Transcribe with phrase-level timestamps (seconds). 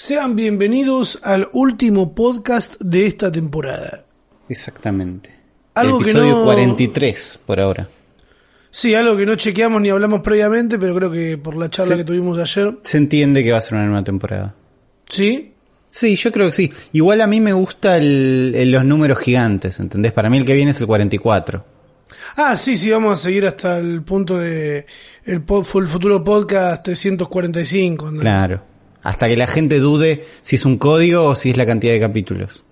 [0.00, 4.04] Sean bienvenidos al último podcast de esta temporada.
[4.48, 5.34] Exactamente.
[5.74, 7.88] Algo El que episodio no- 43 por ahora.
[8.70, 12.04] Sí, algo que no chequeamos ni hablamos previamente, pero creo que por la charla que
[12.04, 14.54] tuvimos ayer, Se entiende que va a ser una nueva temporada.
[15.08, 15.54] sí.
[15.90, 16.72] Sí, yo creo que sí.
[16.92, 18.02] Igual a mí me gustan
[18.70, 20.12] los números gigantes, ¿entendés?
[20.12, 21.64] Para mí el que viene es el 44.
[22.36, 24.84] Ah, sí, sí, vamos a seguir hasta el punto de
[25.24, 28.10] el, el futuro podcast 345.
[28.10, 28.20] ¿no?
[28.20, 28.62] Claro.
[29.02, 32.00] Hasta que la gente dude si es un código o si es la cantidad de
[32.00, 32.64] capítulos.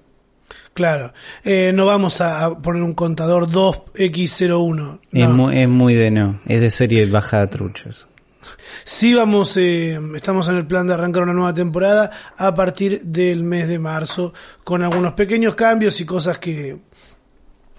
[0.75, 1.13] Claro.
[1.43, 4.99] Eh, no vamos a, poner un contador 2x01.
[5.13, 5.35] Es, no.
[5.35, 6.41] muy, es muy de no.
[6.47, 8.07] Es de serie baja de truchos.
[8.85, 13.43] Sí vamos, eh, estamos en el plan de arrancar una nueva temporada a partir del
[13.43, 16.77] mes de marzo, con algunos pequeños cambios y cosas que,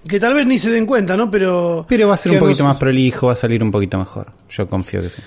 [0.07, 1.31] que tal vez ni se den cuenta, ¿no?
[1.31, 3.97] Pero, Pero va a ser un poquito nos- más prolijo, va a salir un poquito
[3.97, 4.31] mejor.
[4.49, 5.21] Yo confío que sí.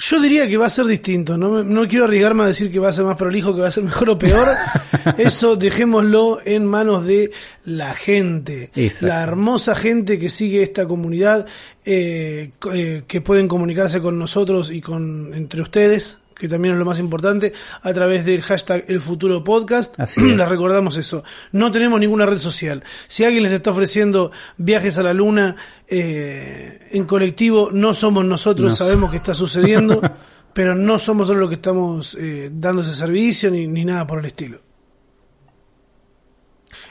[0.00, 2.88] Yo diría que va a ser distinto, no, no quiero arriesgarme a decir que va
[2.88, 4.48] a ser más prolijo, que va a ser mejor o peor.
[5.18, 7.30] Eso dejémoslo en manos de
[7.66, 9.06] la gente, Exacto.
[9.08, 11.46] la hermosa gente que sigue esta comunidad,
[11.84, 16.84] eh, eh, que pueden comunicarse con nosotros y con entre ustedes, que también es lo
[16.86, 17.52] más importante,
[17.82, 19.94] a través del hashtag El Futuro Podcast.
[20.00, 20.36] Así es.
[20.36, 21.22] Les recordamos eso.
[21.52, 22.82] No tenemos ninguna red social.
[23.06, 25.54] Si alguien les está ofreciendo viajes a la luna
[25.86, 28.76] eh, en colectivo, no somos nosotros, No.
[28.76, 30.00] sabemos que está sucediendo,
[30.54, 34.18] pero no somos nosotros los que estamos eh, dando ese servicio ni, ni nada por
[34.20, 34.60] el estilo.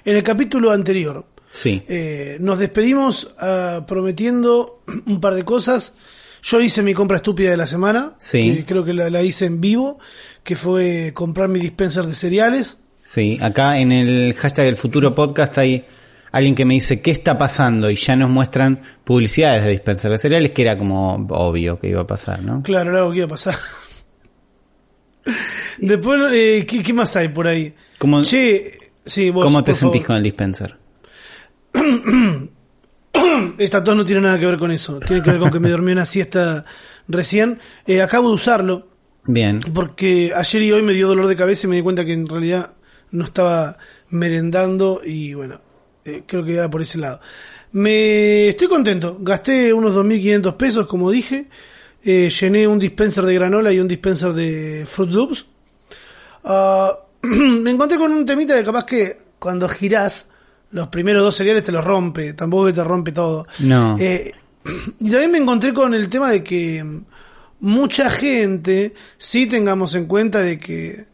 [0.06, 1.84] En el capítulo anterior, Sí.
[1.88, 5.94] eh, nos despedimos ah, prometiendo un par de cosas.
[6.42, 8.56] Yo hice mi compra estúpida de la semana, Sí.
[8.58, 10.00] que creo que la, la hice en vivo,
[10.44, 12.82] que fue comprar mi dispenser de cereales.
[13.04, 15.86] Sí, acá en el hashtag del futuro podcast hay
[16.32, 20.18] alguien que me dice qué está pasando y ya nos muestran publicidades de dispenser de
[20.20, 22.62] cereales que era como obvio que iba a pasar, ¿no?
[22.62, 23.56] Claro, era algo que iba a pasar.
[25.80, 27.74] Después, eh, ¿qué, qué más hay por ahí?
[27.98, 30.08] ¿Cómo, Che, sí, vos, cómo te sentís favor.
[30.08, 30.76] con el dispenser?
[33.58, 35.00] Esta tos no tiene nada que ver con eso.
[35.00, 36.66] Tiene que ver con que me dormí una siesta
[37.08, 37.60] recién.
[37.86, 38.90] Eh, acabo de usarlo
[39.26, 42.14] Bien, porque ayer y hoy me dio dolor de cabeza y me di cuenta que
[42.14, 42.74] en realidad
[43.12, 43.78] no estaba
[44.10, 45.62] merendando y bueno,
[46.06, 47.20] eh, creo que era por ese lado.
[47.74, 49.18] Me estoy contento.
[49.20, 51.48] Gasté unos 2.500 pesos, como dije.
[52.04, 55.46] Eh, llené un dispenser de granola y un dispenser de Fruit Loops.
[56.46, 60.29] Ah, me encontré con un temita de capaz que cuando girás
[60.72, 63.46] los primeros dos cereales te los rompe, tampoco que te rompe todo.
[63.60, 63.96] No.
[64.00, 64.32] Eh,
[65.00, 66.84] y también me encontré con el tema de que
[67.60, 71.06] mucha gente, sí tengamos en cuenta de que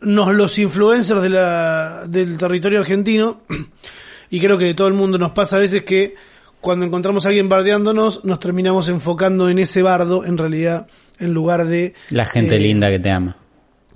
[0.00, 3.42] nos, los influencers de la, del territorio argentino,
[4.30, 6.14] y creo que de todo el mundo nos pasa a veces que
[6.60, 10.88] cuando encontramos a alguien bardeándonos, nos terminamos enfocando en ese bardo, en realidad,
[11.20, 11.94] en lugar de...
[12.10, 13.36] la gente eh, linda que te ama.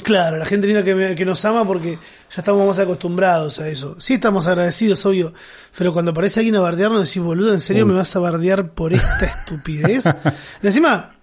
[0.02, 3.68] Claro, la gente linda que, me- que nos ama porque ya estamos más acostumbrados a
[3.68, 4.00] eso.
[4.00, 5.32] Sí estamos agradecidos, obvio,
[5.76, 7.90] pero cuando aparece alguien a bardearnos decís, boludo, ¿en serio Uy.
[7.92, 10.04] me vas a bardear por esta estupidez?
[10.62, 11.14] Encima,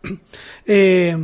[0.65, 1.15] eh,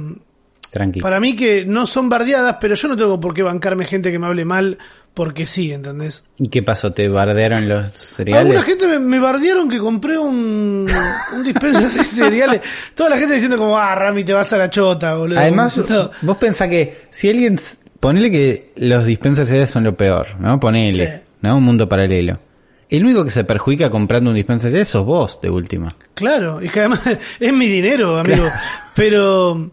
[0.72, 1.04] Tranquilo.
[1.04, 4.20] para mí que no son bardeadas, pero yo no tengo por qué bancarme gente que
[4.20, 4.78] me hable mal
[5.16, 6.24] porque sí, ¿entendés?
[6.38, 6.94] ¿Y qué pasó?
[6.94, 8.64] ¿Te bardearon los Alguna cereales?
[8.64, 10.88] gente me, me bardearon que compré un,
[11.36, 12.62] un dispenser de cereales.
[12.94, 15.40] Toda la gente diciendo como, ah, Rami, te vas a la chota, boludo.
[15.40, 15.81] Además,
[16.22, 17.59] vos pensás que si alguien...
[18.00, 20.59] Ponele que los dispensers de cereales son lo peor, ¿no?
[20.59, 21.24] Ponele, Sí.
[21.42, 21.58] ¿no?
[21.58, 22.40] Un mundo paralelo.
[22.88, 25.88] El único que se perjudica comprando un dispenser de cereales sos vos, de última.
[26.14, 27.02] Claro, es que además
[27.40, 28.47] es mi dinero, amigo.
[28.94, 29.72] Pero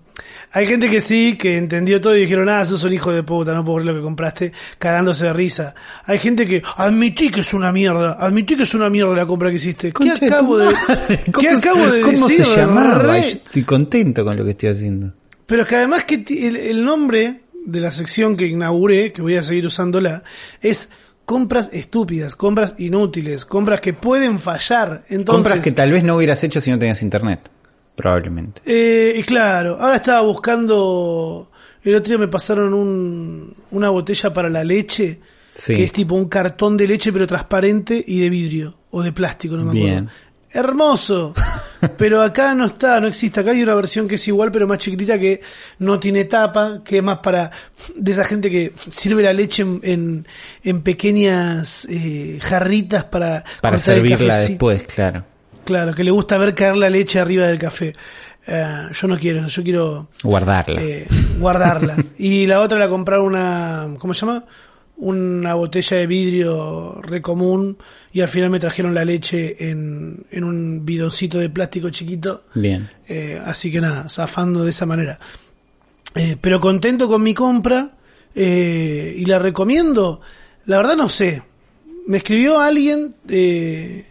[0.52, 3.54] hay gente que sí, que entendió todo y dijeron, ah, sos un hijo de puta,
[3.54, 5.74] no puedo creer lo que compraste, cagándose de risa.
[6.04, 9.50] Hay gente que, admití que es una mierda, admití que es una mierda la compra
[9.50, 9.92] que hiciste.
[9.92, 10.74] ¿Qué acabo de.
[11.24, 12.44] ¿qué ¿Cómo- acabo de ¿Cómo decir?
[12.44, 13.18] se llamaba?
[13.18, 15.12] Yo estoy contento con lo que estoy haciendo.
[15.46, 19.36] Pero es que además que el, el nombre de la sección que inauguré, que voy
[19.36, 20.22] a seguir usándola,
[20.60, 20.90] es
[21.24, 25.04] compras estúpidas, compras inútiles, compras que pueden fallar.
[25.08, 27.40] Entonces, Compras que tal vez no hubieras hecho si no tenías internet.
[27.96, 28.60] Probablemente.
[28.64, 31.50] Eh, y claro, ahora estaba buscando.
[31.84, 35.20] El otro día me pasaron un, una botella para la leche,
[35.54, 35.74] Sí.
[35.76, 39.54] que es tipo un cartón de leche pero transparente y de vidrio o de plástico,
[39.56, 39.86] no me acuerdo.
[39.86, 40.08] Bien.
[40.54, 41.34] Hermoso,
[41.98, 43.40] pero acá no está, no existe.
[43.40, 45.40] Acá hay una versión que es igual pero más chiquitita que
[45.78, 47.50] no tiene tapa, que es más para
[47.96, 50.26] de esa gente que sirve la leche en, en,
[50.62, 55.24] en pequeñas eh, jarritas para, Para servirla después, claro.
[55.64, 57.92] Claro, que le gusta ver caer la leche arriba del café.
[58.46, 58.64] Eh,
[59.00, 60.82] yo no quiero yo quiero Guardarla.
[60.82, 61.06] eh,
[61.38, 61.96] guardarla.
[62.18, 64.44] y la otra era comprar una, ¿cómo se llama?
[64.96, 67.76] Una botella de vidrio re común
[68.12, 72.44] y al final me trajeron la leche en, en un bidoncito de plástico chiquito.
[72.54, 72.88] Bien.
[73.08, 75.18] Eh, así que nada, zafando de esa manera.
[76.14, 77.92] Eh, pero contento con mi compra.
[78.34, 80.20] eh, y la recomiendo.
[80.66, 81.42] La verdad no sé.
[82.06, 84.06] Me escribió alguien eh,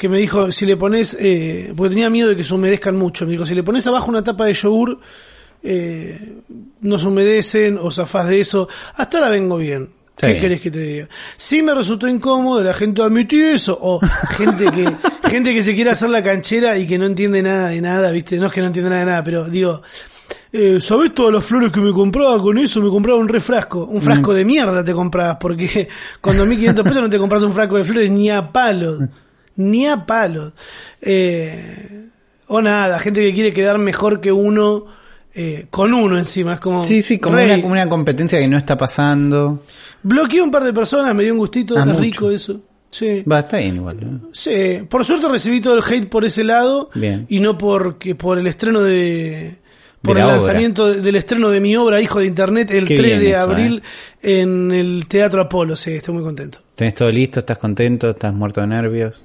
[0.00, 3.26] que me dijo, si le pones, eh, porque tenía miedo de que se humedezcan mucho,
[3.26, 4.98] me dijo, si le pones abajo una tapa de yogur,
[5.62, 6.38] eh,
[6.80, 8.66] no se humedecen o zafás de eso.
[8.94, 9.90] Hasta ahora vengo bien.
[10.16, 11.08] ¿Qué querés que te diga?
[11.36, 14.00] Sí me resultó incómodo, la gente admitió eso, o
[14.30, 14.90] gente que,
[15.28, 18.38] gente que se quiere hacer la canchera y que no entiende nada de nada, viste,
[18.38, 19.82] no es que no entiende nada de nada, pero digo,
[20.50, 22.80] eh, ¿sabés todas las flores que me compraba con eso?
[22.80, 25.88] Me compraba un refrasco, un frasco de mierda te comprabas, porque
[26.22, 29.00] con 2.500 pesos no te compras un frasco de flores ni a palos,
[29.56, 30.52] ni a palos.
[31.02, 32.06] Eh,
[32.46, 34.86] o nada, gente que quiere quedar mejor que uno,
[35.34, 36.84] eh, con uno encima, es como...
[36.84, 39.62] Sí, sí, como una, como una competencia que no está pasando.
[40.02, 42.00] Bloqueé un par de personas, me dio un gustito, Ah, es mucho.
[42.00, 42.60] rico eso.
[42.90, 43.22] Sí.
[43.30, 43.98] Va, está bien igual.
[44.00, 44.28] ¿no?
[44.32, 47.24] Sí, por suerte recibí todo el hate por ese lado Bien.
[47.28, 49.58] y no porque por el estreno de
[50.02, 53.06] por el la lanzamiento del estreno de mi obra Hijo de Internet el Qué 3
[53.06, 53.42] bien de eso, ¿eh?
[53.42, 53.82] abril
[54.22, 56.58] en el Teatro Apolo, sí, estoy muy contento.
[56.74, 57.38] ¿Tenés todo listo?
[57.38, 58.10] ¿Estás contento?
[58.10, 59.22] ¿Estás muerto de nervios?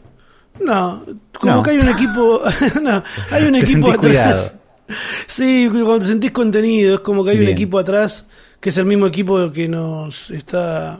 [0.59, 1.03] No,
[1.39, 1.63] como No.
[1.63, 2.41] que hay un equipo,
[2.81, 4.55] no, hay un Te equipo atrás.
[5.27, 8.27] Sí, cuando te sentís contenido, es como que hay un equipo atrás
[8.61, 10.99] que es el mismo equipo que nos está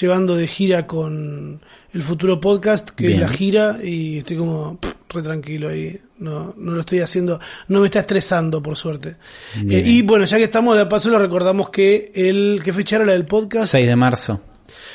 [0.00, 1.60] llevando de gira con
[1.94, 3.22] el futuro podcast, que Bien.
[3.22, 5.98] es la gira, y estoy como pff, re tranquilo ahí.
[6.18, 9.16] No, no lo estoy haciendo, no me está estresando, por suerte.
[9.68, 13.04] Eh, y bueno, ya que estamos de paso, le recordamos que el, ¿qué fecha era
[13.06, 13.70] la del podcast?
[13.72, 14.40] 6 de marzo.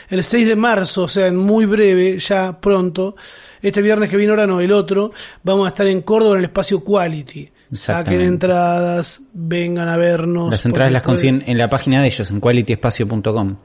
[0.10, 3.16] El 6 de marzo, o sea, en muy breve, ya pronto,
[3.62, 5.12] este viernes que viene ahora no, el otro,
[5.44, 7.50] vamos a estar en Córdoba en el espacio Quality.
[7.74, 10.50] Saquen entradas, vengan a vernos.
[10.52, 13.58] Las entradas las consiguen en la página de ellos, en qualityespacio.com.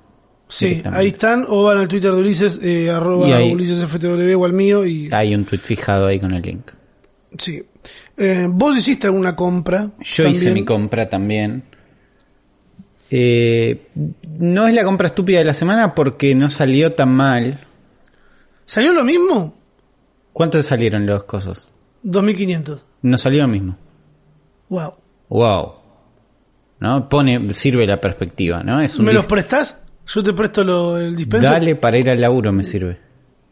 [0.48, 4.44] Sí, ahí están, o van al Twitter de Ulises, eh, arroba ahí- Ulises FTW o
[4.44, 6.70] al mío, y Hay un tweet fijado ahí con el link.
[7.38, 7.62] sí.
[8.16, 9.88] Eh, Vos hiciste alguna compra.
[10.04, 11.64] Yo hice mi compra también.
[13.14, 13.88] Eh,
[14.38, 17.60] no es la compra estúpida de la semana porque no salió tan mal.
[18.64, 19.54] ¿Salió lo mismo?
[20.32, 21.68] ¿Cuántos salieron los cosos?
[22.04, 22.82] 2500.
[23.02, 23.76] No salió lo mismo.
[24.70, 24.94] Wow.
[25.28, 25.72] Wow.
[26.80, 27.06] ¿No?
[27.10, 28.80] Pone, sirve la perspectiva, ¿no?
[28.80, 29.78] Es un ¿Me los prestás?
[30.06, 31.50] Yo te presto lo, el dispenser.
[31.50, 32.98] Dale para ir al laburo me sirve.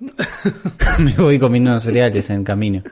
[1.00, 2.82] me voy comiendo cereales en camino.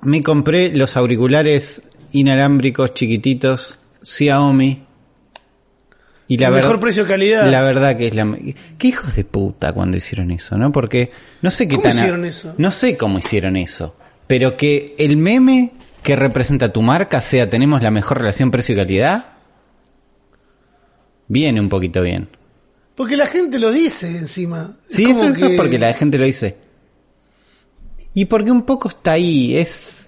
[0.00, 4.84] Me compré los auriculares inalámbricos chiquititos Xiaomi.
[6.28, 7.50] Y la El mejor precio-calidad.
[7.50, 8.36] La verdad que es la
[8.78, 10.72] qué hijos de puta cuando hicieron eso, ¿no?
[10.72, 11.10] Porque
[11.42, 12.54] no sé qué ¿Cómo tan a- hicieron eso?
[12.58, 13.96] No sé cómo hicieron eso,
[14.26, 15.72] pero que el meme
[16.02, 19.26] que representa tu marca sea tenemos la mejor relación precio-calidad
[21.28, 22.28] viene un poquito bien.
[22.94, 24.76] Porque la gente lo dice encima.
[24.88, 26.56] Es Sí, como eso, eso es que- porque la gente lo dice.
[28.14, 30.01] Y porque un poco está ahí, es...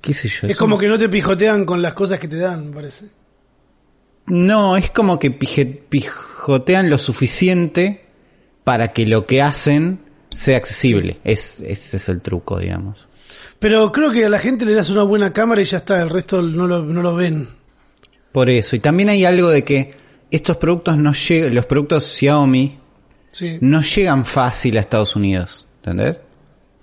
[0.00, 0.48] ¿Qué sé yo?
[0.48, 3.06] Es como que no te pijotean con las cosas que te dan, me parece.
[4.26, 8.06] No, es como que pije- pijotean lo suficiente
[8.64, 10.00] para que lo que hacen
[10.30, 11.18] sea accesible.
[11.24, 12.98] Es, ese es el truco, digamos.
[13.58, 16.10] Pero creo que a la gente le das una buena cámara y ya está, el
[16.10, 17.48] resto no lo, no lo ven.
[18.32, 18.76] Por eso.
[18.76, 19.94] Y también hay algo de que
[20.30, 22.78] estos productos no llegan, los productos Xiaomi
[23.32, 23.58] Sí.
[23.60, 25.66] no llegan fácil a Estados Unidos.
[25.82, 26.18] ¿Entendés?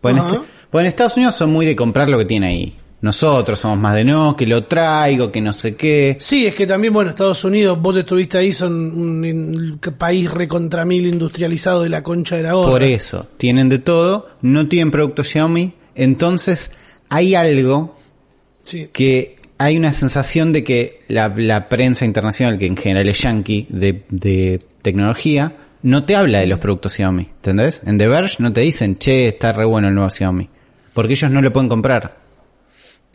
[0.02, 0.40] Pues en, este-
[0.70, 2.78] pues en Estados Unidos son muy de comprar lo que tiene ahí.
[3.00, 6.18] Nosotros somos más de no, que lo traigo, que no sé qué.
[6.20, 10.84] Sí, es que también, bueno, Estados Unidos, vos estuviste ahí, son un in- país recontra
[10.84, 12.72] mil industrializado de la concha de la hora.
[12.72, 16.72] Por eso, tienen de todo, no tienen productos Xiaomi, entonces
[17.10, 17.96] hay algo
[18.64, 18.90] Sí.
[18.92, 23.66] que hay una sensación de que la, la prensa internacional, que en general es yankee
[23.70, 27.82] de, de tecnología, no te habla de los productos Xiaomi, ¿entendés?
[27.86, 30.50] En The Verge no te dicen, che, está re bueno el nuevo Xiaomi,
[30.94, 32.26] porque ellos no lo pueden comprar.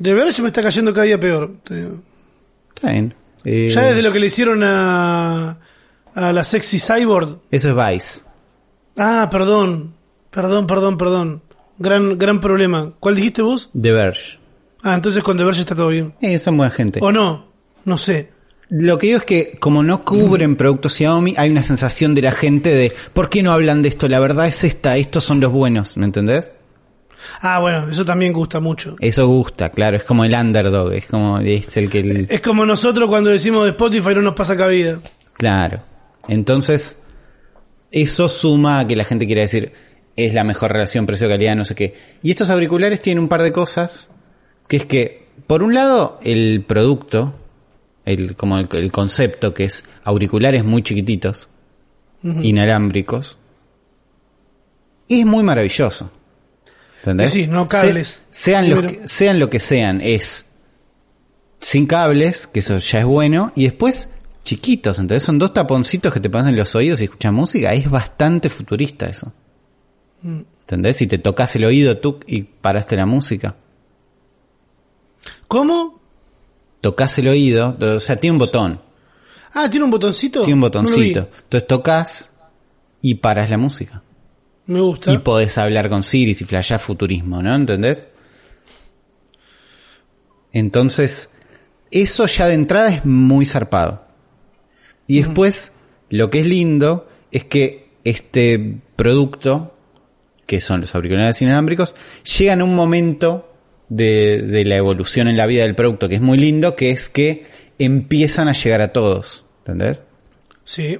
[0.02, 1.50] De verdad se me está cayendo cada día peor.
[1.62, 3.14] Está bien.
[3.44, 5.58] Eh, Ya desde lo que le hicieron a,
[6.14, 7.38] a la sexy cyborg.
[7.52, 8.20] Eso es Vice.
[8.96, 9.94] Ah, perdón.
[10.30, 11.42] Perdón, perdón, perdón.
[11.78, 12.92] Gran, gran problema.
[12.98, 13.70] ¿Cuál dijiste vos?
[13.80, 14.38] The Verge.
[14.82, 16.14] Ah, entonces con The Verge está todo bien.
[16.20, 16.98] Eh, son buena gente.
[17.00, 17.46] ¿O no?
[17.84, 18.30] No sé.
[18.70, 22.32] Lo que digo es que como no cubren productos Xiaomi, hay una sensación de la
[22.32, 24.08] gente de ¿por qué no hablan de esto?
[24.08, 26.50] La verdad es esta, estos son los buenos, ¿me entendés?
[27.40, 28.96] Ah, bueno, eso también gusta mucho.
[29.00, 32.64] Eso gusta, claro, es como el underdog, es como es el que el- Es como
[32.66, 34.98] nosotros cuando decimos de Spotify no nos pasa cabida.
[35.34, 35.82] claro.
[36.28, 37.02] Entonces,
[37.90, 39.72] eso suma a que la gente quiere decir
[40.14, 41.94] es la mejor relación precio-calidad, no sé qué.
[42.22, 44.08] Y estos auriculares tienen un par de cosas,
[44.68, 47.34] que es que, por un lado, el producto,
[48.04, 51.48] el, como el, el concepto que es auriculares muy chiquititos,
[52.22, 53.36] inalámbricos,
[55.08, 56.10] es muy maravilloso.
[57.02, 57.32] ¿Entendés?
[57.32, 58.22] Sí, no cables.
[58.30, 59.02] Se- sean, los Primero.
[59.02, 60.44] que, sean lo que sean, es
[61.60, 64.08] sin cables, que eso ya es bueno, y después
[64.44, 68.50] chiquitos, entonces son dos taponcitos que te en los oídos y escuchas música, es bastante
[68.50, 69.32] futurista eso.
[70.22, 70.96] ¿Entendés?
[70.96, 73.56] Si te tocas el oído tú y paraste la música.
[75.48, 76.00] ¿Cómo?
[76.80, 78.80] Tocas el oído, o sea, tiene un botón.
[79.54, 80.40] Ah, tiene un botoncito.
[80.40, 81.28] Tiene un No botoncito.
[81.44, 82.30] Entonces tocas
[83.00, 84.02] y paras la música.
[84.66, 85.12] Me gusta.
[85.12, 87.54] Y podés hablar con Siri si flashás futurismo, ¿no?
[87.54, 88.02] ¿Entendés?
[90.52, 91.28] Entonces,
[91.90, 94.06] eso ya de entrada es muy zarpado.
[95.06, 95.72] Y después,
[96.10, 99.76] lo que es lindo es que este producto,
[100.46, 101.94] que son los auriculares inalámbricos,
[102.38, 103.52] llegan a un momento
[103.88, 107.08] de, de la evolución en la vida del producto que es muy lindo, que es
[107.08, 107.46] que
[107.78, 109.44] empiezan a llegar a todos.
[109.60, 110.02] ¿Entendés?
[110.64, 110.98] Sí.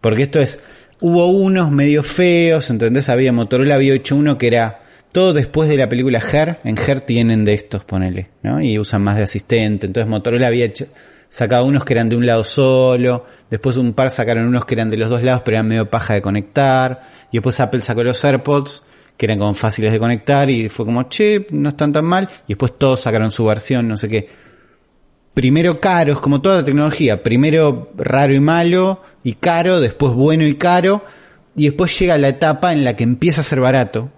[0.00, 0.60] Porque esto es,
[1.00, 3.08] hubo unos medio feos, ¿entendés?
[3.08, 7.00] Había Motorola había hecho uno que era todo después de la película Her, en Her
[7.00, 8.60] tienen de estos, ponele, ¿no?
[8.60, 10.86] Y usan más de asistente, entonces Motorola había hecho,
[11.28, 14.90] sacado unos que eran de un lado solo, después un par sacaron unos que eran
[14.90, 17.02] de los dos lados pero eran medio paja de conectar,
[17.32, 18.84] y después Apple sacó los AirPods,
[19.16, 22.54] que eran como fáciles de conectar, y fue como, che, no están tan mal, y
[22.54, 24.28] después todos sacaron su versión, no sé qué
[25.34, 30.54] primero caros, como toda la tecnología, primero raro y malo y caro, después bueno y
[30.54, 31.04] caro,
[31.56, 34.10] y después llega la etapa en la que empieza a ser barato,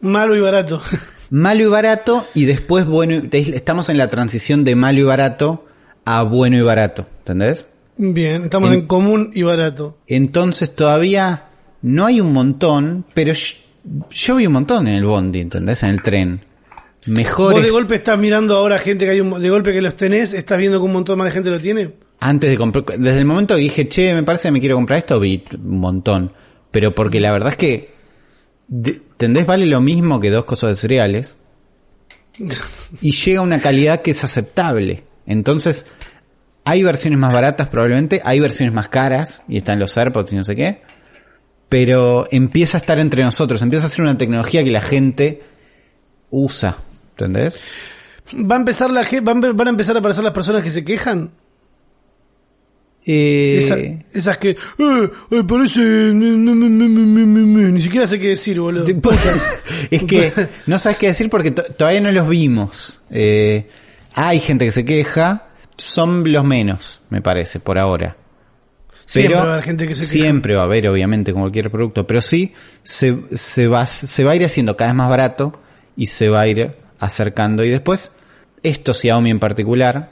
[0.00, 0.80] Malo y barato.
[1.30, 5.64] malo y barato, y después bueno, y- estamos en la transición de malo y barato
[6.04, 7.66] a bueno y barato, ¿entendés?
[7.96, 9.98] Bien, estamos En- en común y barato.
[10.06, 11.44] Entonces todavía
[11.82, 13.56] no hay un montón, pero yo,
[14.10, 15.82] yo vi un montón en el bondi, ¿entendés?
[15.82, 16.40] En el tren.
[17.00, 19.96] Vos Mejores de golpe estás mirando ahora gente que hay un, de golpe que los
[19.96, 21.90] tenés, estás viendo que un montón más de gente lo tiene.
[22.20, 24.98] Antes de comprar, desde el momento que dije, che, me parece que me quiero comprar
[24.98, 26.32] esto, vi un montón.
[26.70, 27.90] Pero porque la verdad es que,
[28.66, 29.46] de- ¿entendés?
[29.46, 31.36] Vale lo mismo que dos cosas de cereales.
[33.02, 35.04] Y llega a una calidad que es aceptable.
[35.26, 35.86] Entonces,
[36.64, 40.44] hay versiones más baratas probablemente, hay versiones más caras, y están los AirPods y no
[40.44, 40.82] sé qué.
[41.68, 45.42] Pero empieza a estar entre nosotros, empieza a ser una tecnología que la gente
[46.30, 46.78] usa.
[47.10, 47.60] ¿Entendés?
[48.34, 51.32] Va a empezar la van a empezar a aparecer las personas que se quejan.
[53.10, 53.78] Eh, Esa-
[54.12, 54.56] esas que, eh,
[55.30, 58.84] eh, parece, no, ni siquiera sé qué decir, boludo.
[59.90, 60.30] es que
[60.66, 63.00] no sabes qué decir porque to- todavía no los vimos.
[63.10, 63.66] Eh,
[64.12, 68.14] hay gente que se queja, son los menos, me parece, por ahora.
[69.06, 70.12] Siempre Pero va a haber gente que se queja.
[70.24, 74.32] Siempre va a haber, obviamente, con cualquier producto, pero sí se, se, va, se va
[74.32, 75.58] a ir haciendo cada vez más barato
[75.96, 77.64] y se va a ir acercando.
[77.64, 78.12] Y después,
[78.62, 80.10] estos Xiaomi en particular.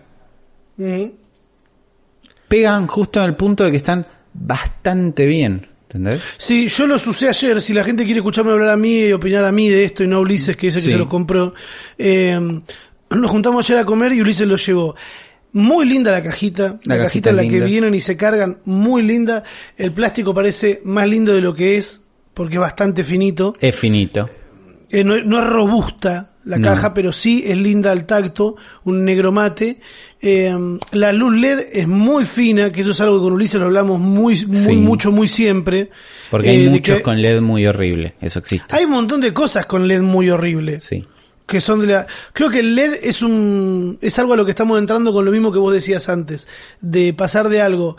[2.48, 5.68] Pegan justo al punto de que están bastante bien.
[5.88, 6.20] ¿Entendés?
[6.36, 7.60] Sí, yo los usé ayer.
[7.62, 10.08] Si la gente quiere escucharme hablar a mí y opinar a mí de esto y
[10.08, 10.92] no a Ulises, que es el que Sí.
[10.92, 11.54] se los compró,
[11.96, 12.38] eh,
[13.10, 14.94] nos juntamos ayer a comer y Ulises los llevó.
[15.52, 18.58] Muy linda la cajita, la, La cajita cajita en la que vienen y se cargan,
[18.64, 19.42] muy linda.
[19.78, 22.02] El plástico parece más lindo de lo que es,
[22.34, 23.54] porque es bastante finito.
[23.60, 24.26] Es finito.
[24.90, 26.68] Eh, no, no es robusta la No.
[26.68, 29.80] caja, pero sí es linda al tacto, un negro mate.
[30.22, 30.54] Eh,
[30.92, 33.98] la luz LED es muy fina, que eso es algo que con Ulises lo hablamos
[33.98, 34.76] muy, muy Sí.
[34.76, 35.90] mucho, muy siempre.
[36.30, 38.14] Porque Eh, hay de muchos que con LED muy horrible.
[38.20, 38.74] Eso existe.
[38.76, 40.84] Hay un montón de cosas con LED muy horribles.
[40.84, 41.04] Sí.
[41.46, 44.50] Que son de la, creo que el LED es un, es algo a lo que
[44.52, 46.46] estamos entrando con lo mismo que vos decías antes,
[46.80, 47.96] de pasar de algo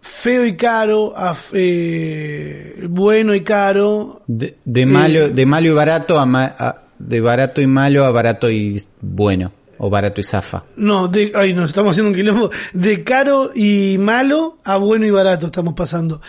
[0.00, 4.22] feo y caro a eh, bueno y caro.
[4.26, 8.04] De, de Eh, malo, de malo y barato a, ma- a- de barato y malo
[8.04, 9.52] a barato y bueno.
[9.78, 10.64] O barato y zafa.
[10.76, 12.50] No, de, ay, nos estamos haciendo un quilombo.
[12.72, 16.22] De caro y malo a bueno y barato estamos pasando.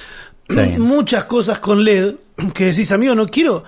[0.78, 2.16] Muchas cosas con LED
[2.54, 3.64] que decís, amigo, no quiero.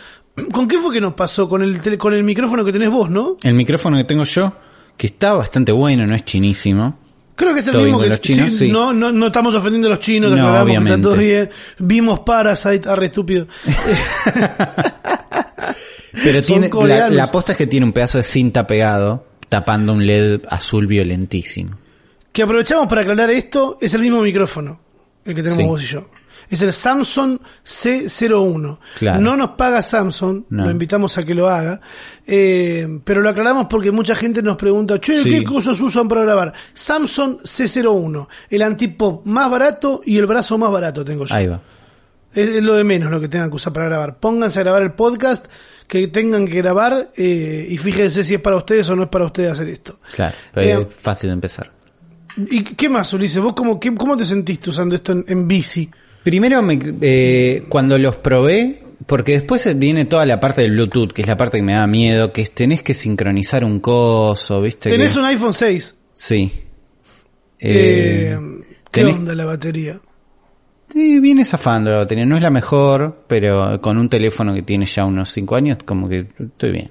[0.51, 1.48] ¿Con qué fue que nos pasó?
[1.48, 3.38] Con el, con el micrófono que tenés vos, ¿no?
[3.41, 4.51] El micrófono que tengo yo,
[4.98, 7.00] que está bastante bueno, no es chinísimo.
[7.39, 8.50] Creo que es el ¿Todo mismo que con los chinos?
[8.51, 8.67] sí, Sí.
[8.69, 11.50] No, no, no estamos ofendiendo a los chinos, No, que está todo bien.
[11.77, 13.48] Vimos Parasite, arre estúpido.
[16.24, 20.05] Pero tiene, la, la posta es que tiene un pedazo de cinta pegado, tapando un
[20.05, 21.77] LED azul violentísimo.
[22.34, 24.81] que aprovechamos para aclarar esto, es el mismo micrófono,
[25.24, 25.67] el que tenemos Sí.
[25.67, 26.08] vos y yo.
[26.50, 28.79] Es el Samsung C01.
[28.98, 29.22] Claro.
[29.22, 30.65] No nos paga Samsung, No.
[30.65, 31.79] lo invitamos a que lo haga,
[32.25, 35.29] eh, pero lo aclaramos porque mucha gente nos pregunta, che, Sí.
[35.29, 36.53] ¿qué cosas usan para grabar?
[36.74, 41.36] Samsung C01, el antipop más barato y el brazo más barato tengo yo.
[41.36, 41.62] Ahí va.
[42.34, 44.20] Es, es lo de menos lo que tengan que usar para grabar.
[44.20, 45.46] Pónganse a grabar el podcast
[45.88, 49.25] que tengan que grabar eh, y fíjense si es para ustedes o no es para
[49.25, 50.00] ustedes hacer esto.
[50.15, 51.72] Claro, Eh, es fácil de empezar.
[52.38, 53.39] ¿Y qué más, Ulises?
[53.39, 55.89] ¿Vos cómo, qué- cómo te sentiste usando esto en, en bici?
[56.23, 61.21] Primero, me, eh, cuando los probé, porque después viene toda la parte del Bluetooth, que
[61.21, 64.89] es la parte que me da miedo, que tenés que sincronizar un coso, ¿viste?
[64.89, 65.97] Tenés que- un iPhone 6.
[66.13, 66.51] Sí.
[67.59, 68.38] Eh, Eh,
[68.91, 69.99] ¿Qué Tenés- onda la batería?
[70.91, 72.25] Sí, viene zafando la batería.
[72.25, 76.09] No es la mejor, pero con un teléfono que tiene ya unos 5 años, como
[76.09, 76.89] que estoy bien.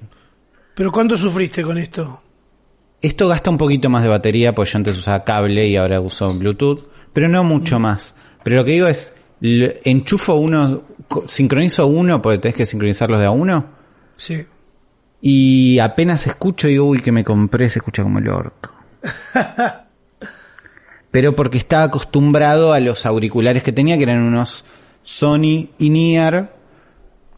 [0.75, 2.21] ¿Pero cuánto sufriste con esto?
[3.01, 6.27] Esto gasta un poquito más de batería, pues yo antes usaba cable y ahora uso
[6.33, 8.15] Bluetooth, pero no mucho más.
[8.43, 10.83] Pero lo que digo es, enchufo uno,
[11.27, 13.65] sincronizo uno, porque tenés que sincronizarlos de a uno,
[14.17, 14.45] Sí.
[15.21, 18.69] y apenas escucho y digo, uy, que me compré, se escucha como el orto.
[21.11, 24.63] pero porque estaba acostumbrado a los auriculares que tenía, que eran unos
[25.01, 26.55] Sony in-ear,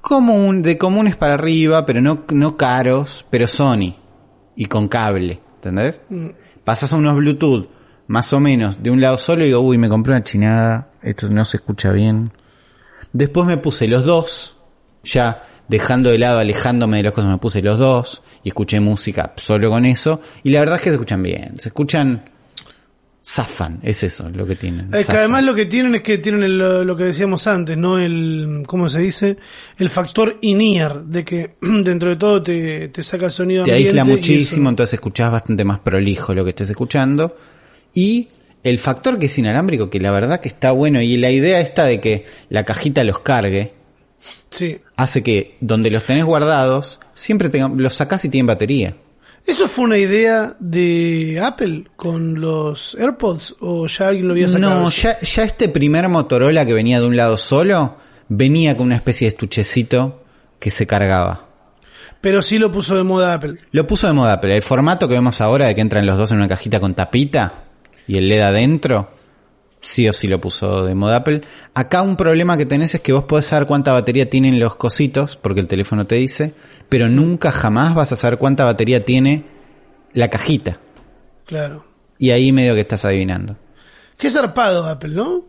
[0.01, 3.96] como un, de comunes para arriba, pero no, no caros, pero Sony,
[4.55, 6.01] y con cable, ¿entendés?
[6.63, 7.70] Pasas a unos Bluetooth,
[8.08, 11.29] más o menos, de un lado solo y digo, uy, me compré una chinada, esto
[11.29, 12.31] no se escucha bien.
[13.13, 14.58] Después me puse los dos,
[15.03, 19.34] ya dejando de lado, alejándome de las cosas, me puse los dos y escuché música
[19.38, 20.22] solo con eso.
[20.43, 22.25] Y la verdad es que se escuchan bien, se escuchan,
[23.24, 24.89] zafan, es eso lo que tienen.
[24.93, 28.00] Es que además lo que tienen es que tienen el- lo, que decíamos antes, ¿no?
[28.00, 29.38] El, ¿cómo se dice?
[29.77, 34.01] El factor in-ear, de que dentro de todo te, te saca el sonido te aísla
[34.03, 37.36] y muchísimo, entonces escuchás bastante más prolijo lo que estés escuchando.
[37.93, 38.29] Y
[38.63, 41.86] el factor que es inalámbrico, que la verdad que está bueno, y la idea esta
[41.86, 43.74] de que la cajita los cargue,
[44.50, 44.80] Sí.
[44.98, 48.96] hace que donde los tenés guardados, siempre tengan, los sacás y tienen batería.
[49.48, 54.82] ¿Eso fue una idea de Apple con los AirPods o ya alguien lo había sacado?
[54.84, 57.98] No, ya, ya este primer Motorola que venía de un lado solo,
[58.30, 60.24] venía con una especie de estuchecito
[60.60, 61.48] que se cargaba.
[62.22, 63.56] Pero sí lo puso de moda Apple.
[63.72, 66.32] Lo puso de moda, pero el formato que vemos ahora de que entran los dos
[66.32, 67.71] en una cajita con tapita
[68.08, 69.10] y el LED adentro,
[69.81, 71.41] sí o sí lo puso de moda Apple.
[71.74, 75.38] Acá un problema que tenés es que vos podés saber cuánta batería tienen los cositos,
[75.38, 76.53] porque el teléfono te dice,
[76.89, 79.46] pero nunca jamás vas a saber cuánta batería tiene
[80.13, 80.79] la cajita.
[81.46, 81.86] Claro.
[82.17, 83.55] Y ahí medio que estás adivinando.
[84.17, 85.46] Qué zarpado Apple, ¿no?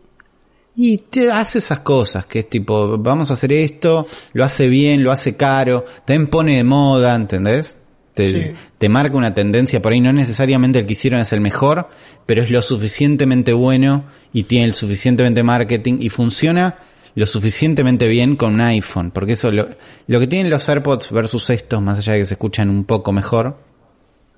[0.75, 5.03] Y te hace esas cosas, que es tipo, vamos a hacer esto, lo hace bien,
[5.03, 7.77] lo hace caro, también pone de moda, ¿entendés?
[8.15, 8.57] Te, Sí.
[8.79, 11.89] te marca una tendencia por ahí, no necesariamente el que hicieron es el mejor,
[12.25, 16.77] pero es lo suficientemente bueno y tiene el suficientemente marketing y funciona
[17.15, 19.69] lo suficientemente bien con un iPhone, porque eso lo,
[20.07, 23.11] lo que tienen los AirPods versus estos, más allá de que se escuchan un poco
[23.11, 23.57] mejor,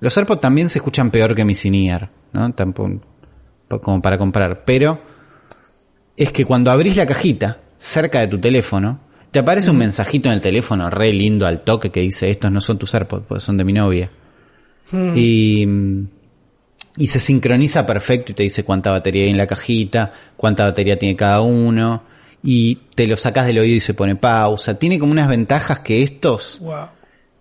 [0.00, 2.52] los AirPods también se escuchan peor que mi Cinear, ¿no?
[2.52, 3.00] Tampoco,
[3.82, 5.00] como para comparar, pero
[6.16, 10.34] es que cuando abrís la cajita cerca de tu teléfono, te aparece un mensajito en
[10.34, 13.56] el teléfono re lindo al toque que dice estos no son tus AirPods, pues son
[13.56, 14.10] de mi novia.
[15.14, 15.66] Y,
[16.96, 20.98] y se sincroniza perfecto y te dice cuánta batería hay en la cajita, cuánta batería
[20.98, 22.04] tiene cada uno,
[22.42, 24.78] y te lo sacas del oído y se pone pausa.
[24.78, 26.86] Tiene como unas ventajas que estos Wow.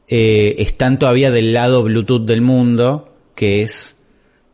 [0.07, 3.95] eh, están todavía del lado Bluetooth del mundo, que es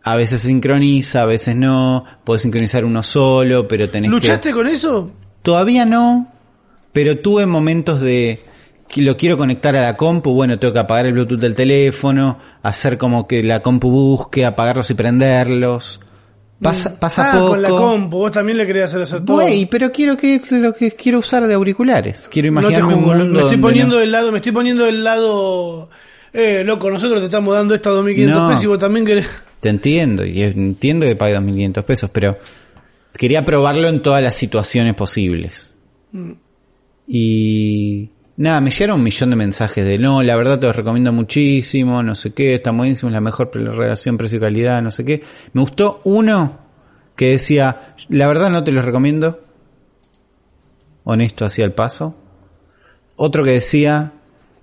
[0.04, 4.16] a veces se sincroniza, a veces no, puedes sincronizar uno solo, pero tenés que...
[4.16, 5.12] ¿Luchaste con eso?
[5.44, 6.32] Todavía no,
[6.92, 8.44] pero tuve momentos de
[8.88, 12.40] que lo quiero conectar a la compu, bueno, tengo que apagar el Bluetooth del teléfono,
[12.64, 16.00] hacer como que la compu busque, apagarlos y prenderlos.
[16.62, 17.50] Pasa, pasa ah, poco.
[17.50, 18.18] con la compu.
[18.18, 19.38] Vos también le querías hacer hacer todo.
[19.38, 22.30] Güey, pero quiero que lo que quiero usar de auriculares.
[22.32, 25.04] Quiero no te imaginarme un me estoy poniendo no- del lado, me estoy poniendo del
[25.04, 25.90] lado...
[26.34, 28.48] Eh, loco, nosotros te estamos dando esta 2500 No.
[28.48, 29.28] pesos y vos también querés...
[29.60, 32.38] Te entiendo, y entiendo que pague 2.500 pesos, pero
[33.18, 35.74] quería probarlo en todas las situaciones posibles.
[37.08, 38.10] Y
[38.42, 42.02] nada, me llegaron un millón de mensajes de no, la verdad te los recomiendo muchísimo,
[42.04, 45.24] no sé qué, está buenísimo, es la mejor relación precio-calidad, no sé qué.
[45.54, 46.60] Me gustó uno
[47.16, 49.40] que decía, la verdad no te los recomiendo,
[51.04, 52.16] honesto hacia el paso.
[53.16, 54.14] Otro que decía,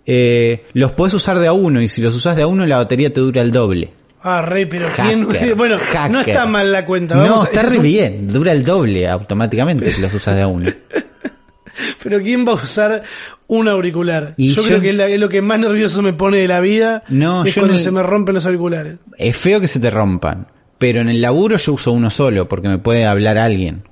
[0.07, 2.79] eh, los puedes usar de a uno y si los usas de a uno la
[2.79, 3.93] batería te dura el doble.
[4.21, 5.57] Ah, rey, pero Hacker, ¿quién?
[5.57, 5.77] Bueno,
[6.11, 7.15] no está mal la cuenta.
[7.15, 10.49] No, está es re un- bien, dura el doble automáticamente si los usas de a
[10.49, 10.71] uno.
[12.03, 13.03] Pero ¿quién va a usar
[13.47, 14.35] un auricular?
[14.37, 16.49] Y yo, yo- creo que es, la- es lo que más nervioso me pone de
[16.49, 17.03] la vida.
[17.09, 18.99] No, es yo cuando se me rompen los auriculares.
[19.17, 20.47] Es feo que se te rompan,
[20.79, 23.83] pero en el laburo yo uso uno solo porque me puede hablar alguien.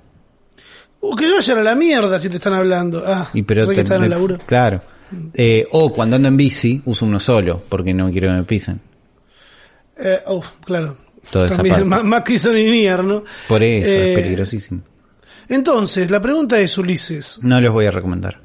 [1.00, 3.02] Uh, que yo vayan a la mierda si te están hablando.
[3.06, 4.38] Ah, Y pero re que te- están en el laburo.
[4.46, 4.82] Claro.
[5.34, 8.80] Eh, o cuando ando en bici uso uno solo porque no quiero que me pisen.
[9.98, 10.96] Eh, oh, claro.
[11.30, 11.88] Toda esa También parte.
[11.90, 13.22] más, más que Soninier, ¿no?
[13.48, 14.80] Por eso Eh, es peligrosísimo.
[15.48, 18.40] Entonces, la pregunta es, Ulises, No los voy a recomendar.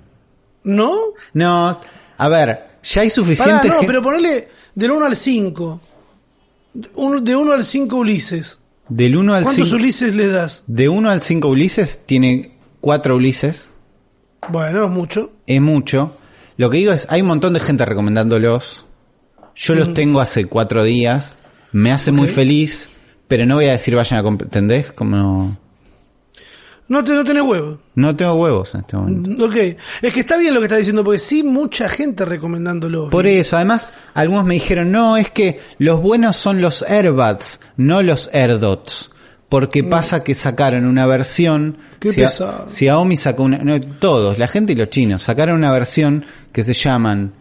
[0.63, 0.93] ¿no?
[1.33, 1.79] No,
[2.17, 5.81] a ver, ya hay Pará, suficiente no, gen- pero ponele del 1 al 5.
[6.95, 8.59] Un- De 1 al 5 Ulises.
[8.87, 10.63] del 1 al ¿Cuántos 5 Ulises le das?
[10.67, 13.67] de 1 al 5 Ulises tiene 4 Ulises.
[14.49, 15.31] Bueno, es mucho.
[15.47, 16.15] es mucho.
[16.57, 18.85] Lo que digo es, hay un montón de gente recomendándolos.
[19.55, 21.37] Yo los tengo hace cuatro días.
[21.71, 22.33] Me hace muy Ok.
[22.35, 22.89] feliz,
[23.27, 24.91] pero no voy a decir vayan a ¿entendés?
[24.91, 25.57] Como,
[26.91, 27.79] No, te, no tenés huevos.
[27.95, 29.45] No tengo huevos en este momento.
[29.45, 29.55] Ok.
[30.01, 33.09] Es que está bien lo que está diciendo, porque sí, mucha gente recomendándolo.
[33.09, 38.01] Por eso, además, algunos me dijeron, no, es que los buenos son los AirBuds, no
[38.01, 39.09] los AirDots.
[39.47, 41.99] Porque pasa que sacaron una versión, Mm.
[42.01, 42.69] Qué Xia- pesado.
[42.69, 46.73] Xiaomi sacó una, no, todos, la gente y los chinos, sacaron una versión que se
[46.73, 47.33] llaman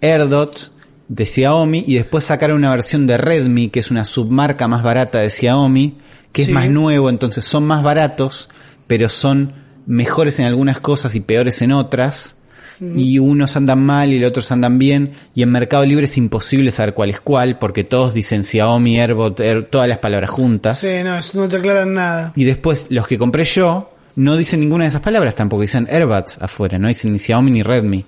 [0.00, 0.72] AirDots
[1.08, 5.18] de Xiaomi y después sacaron una versión de Redmi, que es una submarca más barata
[5.20, 5.98] de Xiaomi,
[6.32, 6.50] que Sí.
[6.50, 8.48] es más nuevo, entonces son más baratos,
[8.86, 9.52] pero son
[9.86, 12.36] mejores en algunas cosas y peores en otras.
[12.80, 15.12] Y unos andan mal y los otros andan bien.
[15.32, 19.38] Y en Mercado Libre es imposible saber cuál es cuál, porque todos dicen Xiaomi, AirBot,
[19.40, 20.80] Air- todas las palabras juntas.
[20.80, 22.32] Sí, no, eso no te aclaran nada.
[22.34, 26.38] Y después los que compré yo no dicen ninguna de esas palabras tampoco, dicen AirBuds
[26.40, 28.04] afuera, no dicen ni Xiaomi ni Redmi.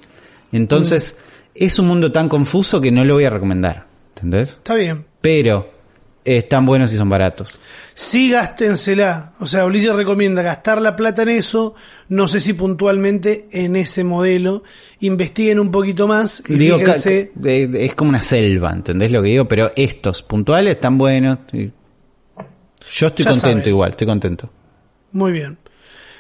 [0.53, 1.17] Entonces,
[1.55, 3.87] es un mundo tan confuso que no lo voy a recomendar,
[4.17, 4.51] ¿entendés?
[4.51, 5.07] Está bien.
[5.21, 5.71] Pero
[6.27, 7.59] están buenos y son baratos.
[7.95, 9.33] Sí, gástensela.
[9.41, 11.75] O sea, Ulises recomienda gastar la plata en eso.
[12.09, 14.63] No sé si puntualmente en ese modelo.
[15.01, 16.43] Investiguen un poquito más.
[16.47, 17.33] Y Digo, fíjense.
[17.45, 19.49] eh, es como una selva, ¿entendés lo que digo?
[19.49, 21.39] Pero estos puntuales están buenos.
[21.53, 24.51] Yo estoy Ya contento igual, estoy contento.
[25.13, 25.59] Muy bien.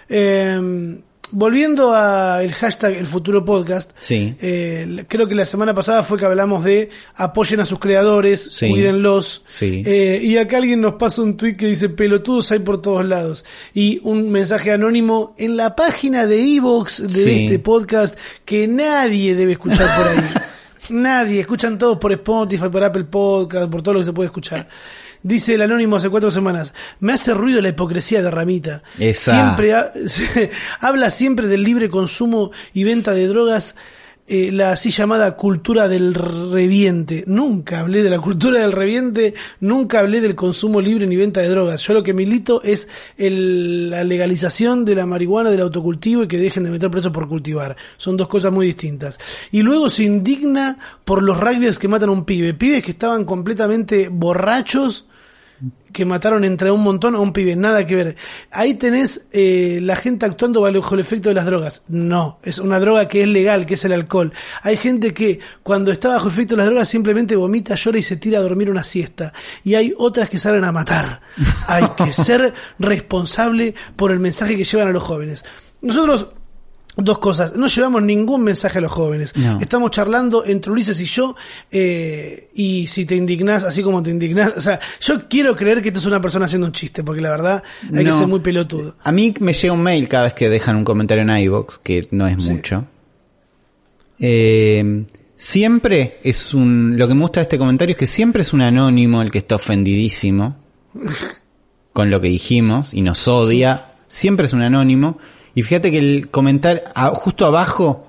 [0.08, 3.90] Eh, volviendo a el hashtag El Futuro Podcast.
[4.00, 4.34] Sí.
[4.40, 8.70] eh, creo que la semana pasada fue que hablamos de apoyen a sus creadores, Sí.
[8.70, 9.42] cuídenlos.
[9.58, 9.82] Sí.
[9.84, 13.44] Eh, y acá alguien nos pasa un tweet que dice pelotudos hay por todos lados.
[13.74, 19.52] Y un mensaje anónimo en la página de Evox de este podcast que nadie debe
[19.52, 20.30] escuchar por ahí.
[20.90, 24.68] nadie, escuchan todos por Spotify, por Apple Podcast, por todo lo que se puede escuchar.
[25.22, 28.82] Dice el anónimo hace cuatro semanas, me hace ruido la hipocresía de Ramita.
[28.98, 29.32] Esa.
[29.32, 29.90] Siempre ha-
[30.80, 33.74] habla siempre del libre consumo y venta de drogas,
[34.28, 37.24] eh, la así llamada cultura del reviente.
[37.26, 41.48] Nunca hablé de la cultura del reviente, nunca hablé del consumo libre ni venta de
[41.48, 41.82] drogas.
[41.82, 46.38] Yo lo que milito es el- la legalización de la marihuana, del autocultivo y que
[46.38, 47.76] dejen de meter presos por cultivar.
[47.96, 49.18] Son dos cosas muy distintas.
[49.52, 52.54] Y luego se indigna por los rugbyers que matan a un pibe.
[52.54, 55.06] Pibes que estaban completamente borrachos
[55.92, 58.16] que mataron entre un montón a un pibe, nada que ver.
[58.50, 61.82] Ahí tenés eh, la gente actuando bajo el efecto de las drogas.
[61.88, 64.32] No, es una droga que es legal, que es el alcohol.
[64.62, 68.16] Hay gente que cuando está bajo efecto de las drogas simplemente vomita, llora y se
[68.16, 69.32] tira a dormir una siesta.
[69.64, 71.22] Y hay otras que salen a matar.
[71.68, 75.44] Hay que ser responsable por el mensaje que llevan a los jóvenes.
[75.80, 76.28] Nosotros
[76.98, 79.36] Dos cosas, no llevamos ningún mensaje a los jóvenes.
[79.36, 79.60] No.
[79.60, 81.36] Estamos charlando entre Ulises y yo,
[81.70, 85.92] eh, y si te indignás, así como te indignás, o sea, yo quiero creer que
[85.92, 87.62] tú es una persona haciendo un chiste, porque la verdad
[87.94, 88.96] hay que ser muy pelotudo.
[89.02, 92.08] A mí me llega un mail cada vez que dejan un comentario en iVoox, que
[92.12, 92.50] no es Sí.
[92.52, 92.86] mucho.
[94.18, 95.04] Eh,
[95.36, 96.96] siempre es un...
[96.96, 99.38] Lo que me gusta de este comentario es que siempre es un anónimo el que
[99.38, 100.56] está ofendidísimo
[101.92, 103.92] con lo que dijimos y nos odia.
[104.08, 105.18] Siempre es un anónimo.
[105.56, 106.82] Y fíjate que el comentario...
[107.14, 108.06] justo abajo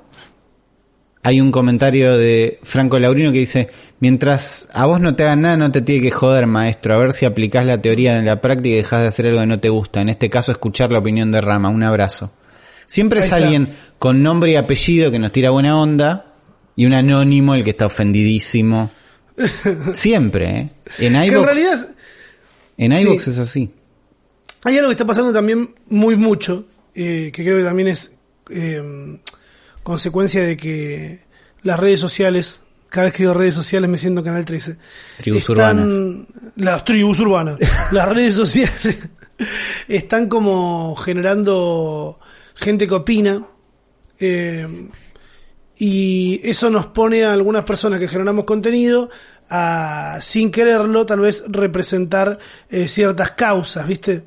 [1.23, 5.57] hay un comentario de Franco Laurino que dice, mientras a vos no te hagan nada,
[5.57, 8.69] no te tiene que joder, maestro, a ver si aplicás la teoría en la práctica
[8.69, 10.01] y dejás de hacer algo que no te gusta.
[10.01, 11.69] En este caso, escuchar la opinión de Rama.
[11.69, 12.31] Un abrazo.
[12.85, 16.33] Siempre es alguien con nombre y apellido que nos tira buena onda
[16.75, 18.91] y un anónimo el que está ofendidísimo.
[19.93, 20.69] Siempre, ¿eh?
[20.99, 21.89] En Que en realidad es-
[22.77, 23.03] en sí.
[23.03, 23.71] iVoox es así.
[24.63, 26.65] hay algo que está pasando también muy mucho,
[26.97, 28.13] eh, que creo que también es
[28.49, 29.19] eh,
[29.83, 31.19] consecuencia de que
[31.61, 34.77] las redes sociales, cada vez que digo redes sociales me siento Canal 13.
[35.17, 37.59] Tribus están, Las tribus urbanas.
[37.91, 39.09] las redes sociales
[39.87, 42.19] están como generando
[42.55, 43.45] gente que opina.
[44.19, 44.67] eh,
[45.79, 49.09] y eso nos pone a algunas personas que generamos contenido
[49.47, 54.23] a, sin quererlo, tal vez representar eh, ciertas causas, ¿viste?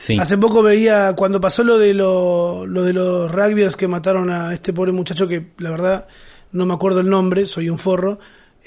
[0.00, 0.16] Sí.
[0.16, 4.54] Hace poco veía, cuando pasó lo de, lo, lo de los rugbyers que mataron a
[4.54, 6.06] este pobre muchacho que la verdad
[6.52, 8.20] no me acuerdo el nombre, soy un forro,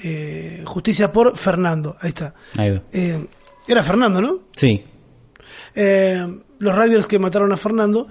[0.03, 2.33] eh, justicia por Fernando, ahí está.
[2.57, 2.81] Ahí va.
[2.91, 3.25] Eh,
[3.65, 4.39] era Fernando, ¿no?
[4.57, 4.83] Sí.
[5.73, 6.27] Eh,
[6.59, 8.07] los rugbyers que mataron a Fernando,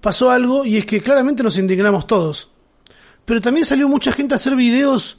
[0.00, 2.50] pasó algo y es que claramente nos indignamos todos.
[3.24, 5.18] Pero también salió mucha gente a hacer videos,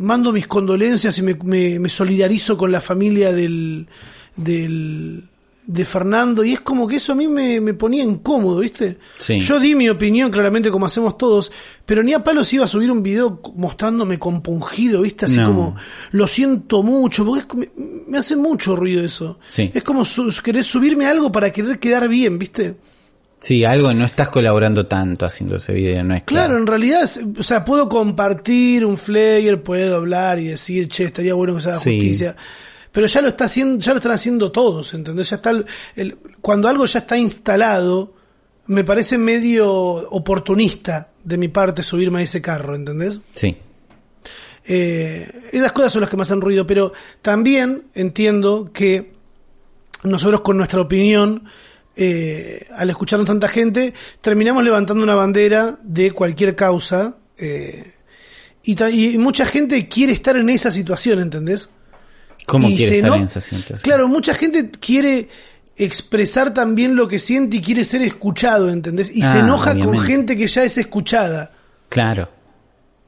[0.00, 3.86] mando mis condolencias y me, me- me solidarizo con la familia del,
[4.36, 5.28] del,
[5.66, 8.98] de Fernando y es como que eso a mí me, me ponía incómodo, ¿viste?
[9.18, 9.40] Sí.
[9.40, 11.50] Yo di mi opinión claramente como hacemos todos,
[11.86, 15.24] pero ni a palos iba a subir un video mostrándome compungido, ¿viste?
[15.26, 15.46] Así No.
[15.46, 15.76] como,
[16.12, 17.70] lo siento mucho, porque es me,
[18.08, 19.38] me hace mucho ruido eso.
[19.50, 19.70] Sí.
[19.72, 22.76] Es como su, querer subirme algo para querer quedar bien, ¿viste?
[23.40, 26.58] Sí, algo, no estás colaborando tanto haciendo ese video, no es Claro, claro.
[26.60, 31.54] en realidad, o sea, puedo compartir un flyer, puedo hablar y decir, che, estaría bueno
[31.54, 31.96] que se haga Sí.
[31.98, 32.36] justicia.
[32.94, 35.28] Pero ya lo está haciendo, ya lo están haciendo todos, ¿entendés?
[35.30, 38.14] Ya está el- el- cuando algo ya está instalado,
[38.68, 43.18] me parece medio oportunista de mi parte subirme a ese carro, ¿entendés?
[43.34, 43.56] Sí.
[44.66, 49.12] Eh, esas cosas son las que me hacen ruido, pero también entiendo que
[50.04, 51.44] nosotros con nuestra opinión,
[51.96, 57.16] eh, al escucharnos tanta gente, terminamos levantando una bandera de cualquier causa.
[57.38, 57.90] eh,
[58.62, 58.80] y,
[59.14, 61.68] y mucha gente quiere estar en esa situación, ¿entendés?
[62.46, 63.78] ¿Cómo Y quiere se estar no- en?
[63.80, 65.28] Claro, mucha gente quiere
[65.76, 69.10] expresar también lo que siente y quiere ser escuchado, ¿entendés?
[69.14, 71.52] Y se Ah, enoja con gente que ya es escuchada.
[71.88, 72.28] Claro.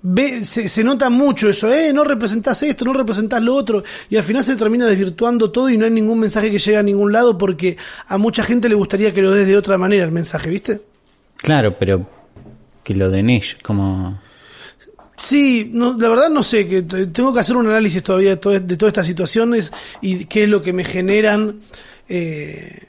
[0.03, 4.17] Ve, se, se nota mucho eso, eh, no representás esto, no representás lo otro, y
[4.17, 7.13] al final se termina desvirtuando todo y no hay ningún mensaje que llegue a ningún
[7.13, 10.49] lado porque a mucha gente le gustaría que lo des de otra manera el mensaje,
[10.49, 10.81] ¿viste?
[11.37, 12.09] Claro, pero
[12.85, 14.21] que lo den ellos, como...
[15.17, 18.89] Sí, no, la verdad no sé, que tengo que hacer un análisis todavía de todas
[18.89, 21.61] estas situaciones y qué es lo que me generan
[22.09, 22.85] eh,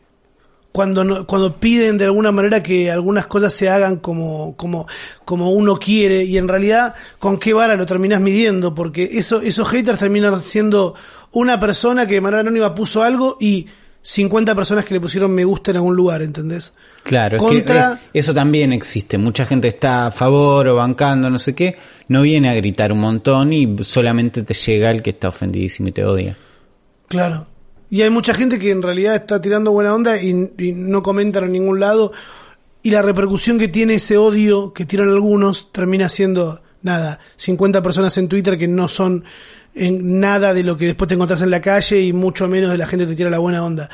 [0.74, 4.86] cuando no- cuando piden de alguna manera que algunas cosas se hagan como como
[5.26, 9.68] como uno quiere y en realidad con qué vara lo terminas midiendo porque eso esos
[9.70, 10.94] haters terminan siendo
[11.32, 13.68] una persona que de manera anónima puso algo y
[14.10, 16.74] 50 personas que le pusieron me gusta en algún lugar, ¿entendés?
[17.04, 19.18] Claro, es Contra- que eh, eso también existe.
[19.18, 21.76] Mucha gente está a favor o bancando, no sé qué.
[22.08, 25.92] No viene a gritar un montón y solamente te llega el que está ofendidísimo y
[25.92, 26.38] te odia.
[27.10, 27.48] Claro.
[27.90, 31.44] Y hay mucha gente que en realidad está tirando buena onda y, y no comentan
[31.44, 32.14] en ningún lado.
[32.84, 38.18] Y la repercusión que tiene ese odio que tiran algunos termina siendo, nada, 50 personas
[38.18, 39.26] en Twitter que no son
[39.78, 42.78] en nada de lo que después te encontrás en la calle y mucho menos de
[42.78, 43.90] la gente que te tira la buena onda.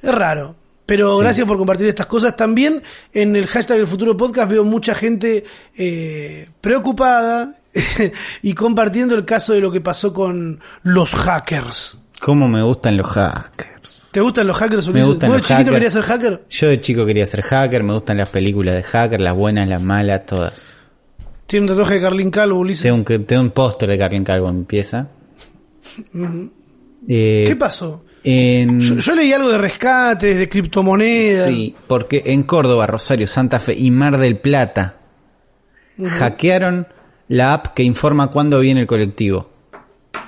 [0.00, 0.56] Es raro.
[0.84, 2.36] Pero gracias por compartir estas cosas.
[2.36, 5.44] También en el hashtag del futuro podcast veo mucha gente
[5.76, 7.56] eh, preocupada
[8.42, 11.96] y compartiendo el caso de lo que pasó con los hackers.
[12.20, 14.02] ¿Cómo me gustan los hackers?
[14.10, 15.74] ¿Te gustan los hackers, Me gustan ¿Vos de los chiquito hackers.
[15.74, 16.44] querías ser hacker?
[16.50, 19.80] Yo de chico quería ser hacker, me gustan las películas de hacker, las buenas, las
[19.80, 20.52] malas, todas.
[21.46, 22.82] Tiene un tatuaje de Carlin Calvo, Ulises.
[22.82, 25.08] Tengo un, tengo un póster de Carlin Calvo en mi pieza.
[27.08, 28.04] Eh, ¿Qué pasó?
[28.24, 31.48] en- Yo, yo leí algo de rescates, de criptomonedas.
[31.48, 34.96] Sí, porque en Córdoba, Rosario, Santa Fe y Mar del Plata
[36.04, 36.86] hackearon
[37.28, 39.50] la app que informa cuándo viene el colectivo.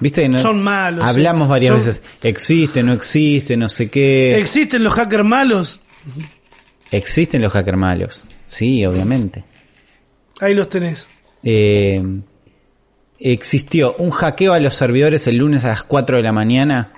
[0.00, 0.28] ¿Viste?
[0.28, 1.50] no- Son malos, Hablamos sí.
[1.50, 2.02] varias Son- veces.
[2.22, 4.36] Existe, no existe, no sé qué.
[4.36, 5.80] ¿Existen los hackers malos?
[6.90, 8.24] Existen los hackers malos.
[8.48, 9.44] Sí, obviamente.
[10.40, 11.08] Ahí los tenés.
[11.42, 12.02] Eh,
[13.18, 16.92] existió un hackeo a los servidores el lunes a las 4 de la mañana.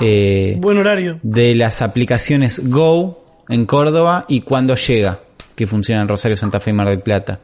[0.00, 1.18] eh, Buen horario.
[1.22, 5.20] de las aplicaciones Go en Córdoba y Cuando Llega,
[5.56, 7.40] que funciona en Rosario, Santa Fe y Mar del Plata.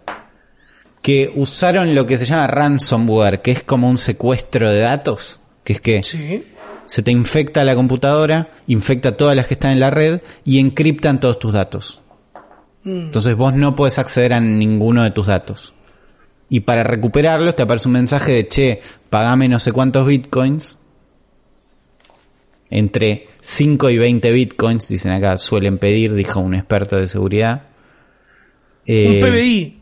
[1.03, 5.73] Que usaron lo que se llama ransomware, que es como un secuestro de datos, que
[5.75, 6.45] es que Sí.
[6.87, 11.21] se te infecta la computadora, infecta todas las que están en la red y encriptan
[11.21, 12.01] todos tus datos.
[12.85, 13.07] Mm.
[13.07, 15.75] Entonces vos no podés acceder a ninguno de tus datos.
[16.49, 18.81] Y para recuperarlos te aparece un mensaje de, che,
[19.11, 20.79] pagame no sé cuántos bitcoins.
[22.71, 27.69] Entre 5 y 20 bitcoins, dicen acá, suelen pedir, dijo un experto de seguridad.
[28.87, 29.81] Eh, Un PBI.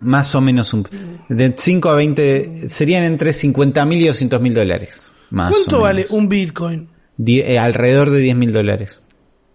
[0.00, 0.86] Más o menos un...
[1.28, 5.10] De 5 a 20, serían entre 50 mil y 200 mil dólares.
[5.30, 6.88] Más ¿Cuánto vale un Bitcoin?
[7.16, 9.02] Die- eh, alrededor de 10 mil dólares.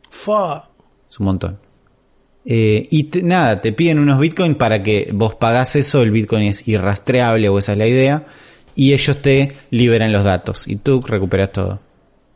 [0.09, 0.69] Fa.
[1.09, 1.59] Es un montón.
[2.45, 6.43] Eh, y te- nada, te piden unos bitcoins para que vos pagás eso, el bitcoin
[6.43, 8.25] es irrastreable o esa es la idea,
[8.75, 11.79] y ellos te liberan los datos y tú recuperas todo.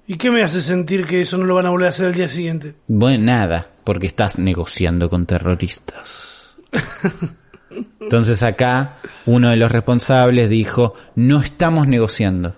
[0.10, 2.14] ¿Y qué me hace sentir que eso no lo van a volver a hacer el
[2.14, 2.76] día siguiente?
[2.88, 6.58] Bueno, nada, porque estás negociando con terroristas.
[8.00, 12.56] Entonces acá uno de los responsables dijo, no estamos negociando.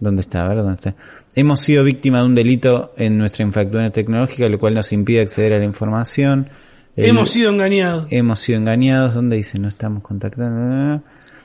[0.00, 0.44] ¿Dónde está?
[0.44, 0.94] A ver, ¿dónde está?
[1.40, 5.54] Hemos sido víctima de un delito en nuestra infraestructura tecnológica, lo cual nos impide acceder
[5.54, 6.50] a la información.
[6.96, 8.06] Hemos sido engañados.
[8.10, 9.14] hemos sido engañados.
[9.14, 9.58] ¿Dónde dice?
[9.58, 11.02] No estamos contactando.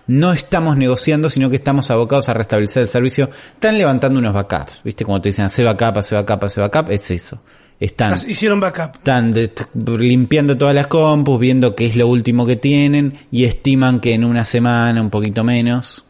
[0.08, 3.30] No estamos negociando, sino que estamos abocados a restablecer el servicio.
[3.54, 4.84] Están levantando unos backups.
[4.84, 5.06] ¿Viste?
[5.06, 6.92] Como te dicen, hace backup, hace backup, hace backup.
[6.92, 7.42] Es eso.
[7.80, 8.96] Están, As- Hicieron backup.
[8.98, 9.34] están
[9.98, 14.26] limpiando todas las compus, viendo qué es lo último que tienen y estiman que en
[14.26, 16.04] una semana, un poquito menos,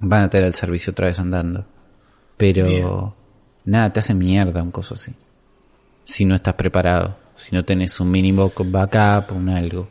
[0.00, 1.66] van a tener el servicio otra vez andando.
[2.40, 2.86] Pero Bien.
[3.66, 5.12] nada, te hace mierda un coso así.
[6.06, 9.88] Si no estás preparado, si no tenés un mínimo backup, un algo.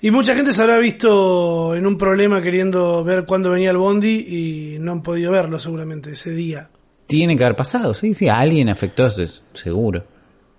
[0.00, 4.26] Y mucha gente se habrá visto en un problema queriendo ver cuándo venía el bondi
[4.26, 6.68] y no han podido verlo seguramente ese día.
[7.06, 10.00] Tiene que haber pasado, sí, sí, a alguien afectó, eso es seguro.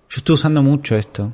[0.10, 1.34] Yo estuve usando mucho esto.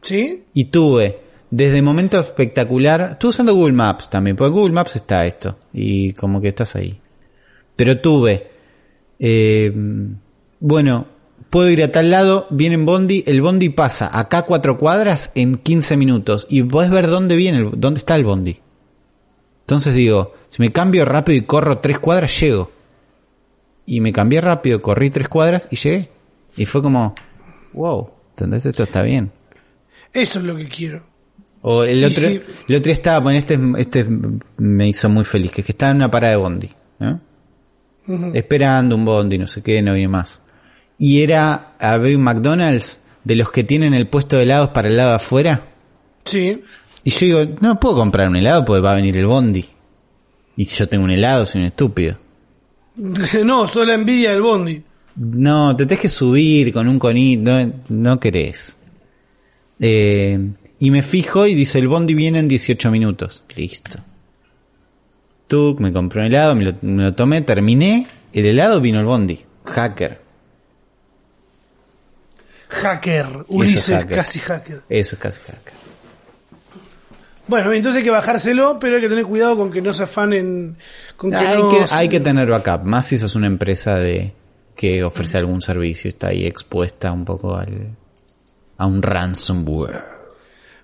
[0.00, 0.44] ¿Sí?
[0.54, 5.58] Y tuve, desde momento espectacular, estuve usando Google Maps también, porque Google Maps está esto,
[5.74, 6.98] y como que estás ahí.
[7.76, 8.50] Pero tuve,
[9.18, 9.72] eh,
[10.60, 11.06] bueno,
[11.50, 15.56] puedo ir a tal lado, viene en Bondi, el Bondi pasa acá cuatro cuadras en
[15.58, 18.58] 15 minutos y podés ver dónde viene, el- dónde está el Bondi.
[19.60, 22.70] Entonces digo, si me cambio rápido y corro tres cuadras, llego.
[23.86, 26.10] Y me cambié rápido, corrí tres cuadras y llegué.
[26.56, 27.14] Y fue como,
[27.72, 28.66] wow, ¿entendés?
[28.66, 29.30] Esto está bien.
[30.12, 31.02] Eso es lo que quiero.
[31.62, 32.34] O el otro, si-
[32.68, 34.06] el otro día estaba, bueno, este, este
[34.58, 37.20] me hizo muy feliz, que es que estaba en una parada de Bondi, ¿no?
[38.34, 40.42] Esperando un bondi, no sé qué, no viene más.
[40.98, 44.96] Y era, había un McDonald's de los que tienen el puesto de helados para el
[44.96, 45.68] lado de afuera.
[46.24, 46.62] Sí.
[47.04, 49.64] Y yo digo, no puedo comprar un helado porque va a venir el bondi.
[50.56, 52.18] Y si yo tengo un helado, soy un estúpido.
[53.44, 54.82] no, solo la envidia del Bondi.
[55.16, 58.76] No, te tenés que subir con un conito, no, no querés.
[59.78, 60.38] Eh,
[60.78, 63.42] y me fijo y dice, el bondi viene en 18 minutos.
[63.54, 63.98] Listo.
[65.78, 68.06] Me compré un helado, me lo, me lo tomé, terminé.
[68.32, 69.40] El helado vino el bondi.
[69.66, 70.20] Hacker.
[72.68, 73.26] Hacker.
[73.48, 74.16] Ulises, hacker.
[74.16, 74.80] casi hacker.
[74.88, 75.72] Eso es casi hacker.
[77.46, 80.76] Bueno, entonces hay que bajárselo, pero hay que tener cuidado con que no se afanen.
[81.16, 83.96] Con que hay, no que, se- hay que tener backup, más si sos una empresa
[83.96, 84.32] de
[84.76, 87.88] que ofrece algún servicio, está ahí expuesta un poco al,
[88.78, 90.02] a un ransomware.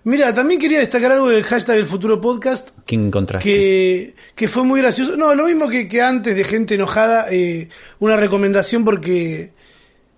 [0.09, 2.71] Mira, también quería destacar algo del hashtag del futuro podcast.
[2.87, 3.49] ¿Quién encontraste?
[3.49, 5.17] que, que fue muy gracioso.
[5.17, 7.69] No, lo mismo que, que antes de gente enojada, eh,
[7.99, 9.53] una recomendación porque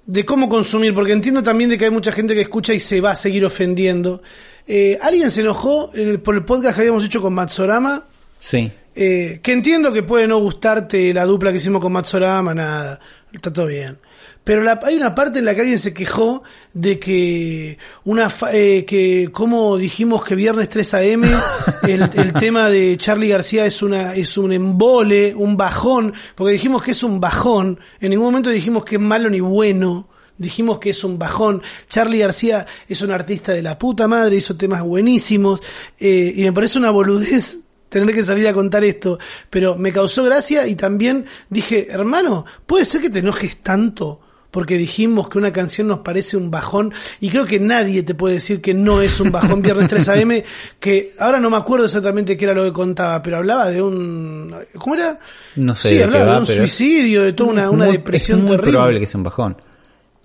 [0.07, 3.01] de cómo consumir, porque entiendo también de que hay mucha gente que escucha y se
[3.01, 4.23] va a seguir ofendiendo.
[4.67, 8.07] Eh, alguien se enojó en el- por el podcast que habíamos hecho con Matsorama,
[8.39, 8.71] Sí.
[8.95, 13.01] eh, que entiendo que puede no gustarte la dupla que hicimos con Matsorama, nada,
[13.33, 13.99] está todo bien.
[14.43, 18.51] Pero la- hay una parte en la que alguien se quejó de que una fa-
[18.53, 21.25] eh, que como dijimos que viernes 3 AM
[21.87, 26.83] el, el tema de Charlie García es una es un embole, un bajón, porque dijimos
[26.83, 30.09] que es un bajón, en ningún momento dijimos que es malo ni bueno.
[30.39, 31.61] Dijimos que es un bajón.
[31.87, 35.61] Charlie García es un artista de la puta madre, hizo temas buenísimos.
[35.99, 37.59] eh, y me parece una boludez
[37.91, 39.19] tener que salir a contar esto.
[39.51, 44.23] Pero me causó gracia y también dije, hermano, ¿puede ser que te enojes tanto?
[44.51, 46.93] Porque dijimos que una canción nos parece un bajón.
[47.21, 50.43] Y creo que nadie te puede decir que no es un bajón Viernes 3 AM.
[50.81, 54.53] Que ahora no me acuerdo exactamente qué era lo que contaba, pero hablaba de un.
[54.79, 55.19] ¿Cómo era?
[55.57, 58.39] No sé Sí, de hablaba va, de un suicidio, de toda una, una muy- depresión
[58.39, 58.73] es muy terrible.
[58.73, 59.57] probable que sea un bajón.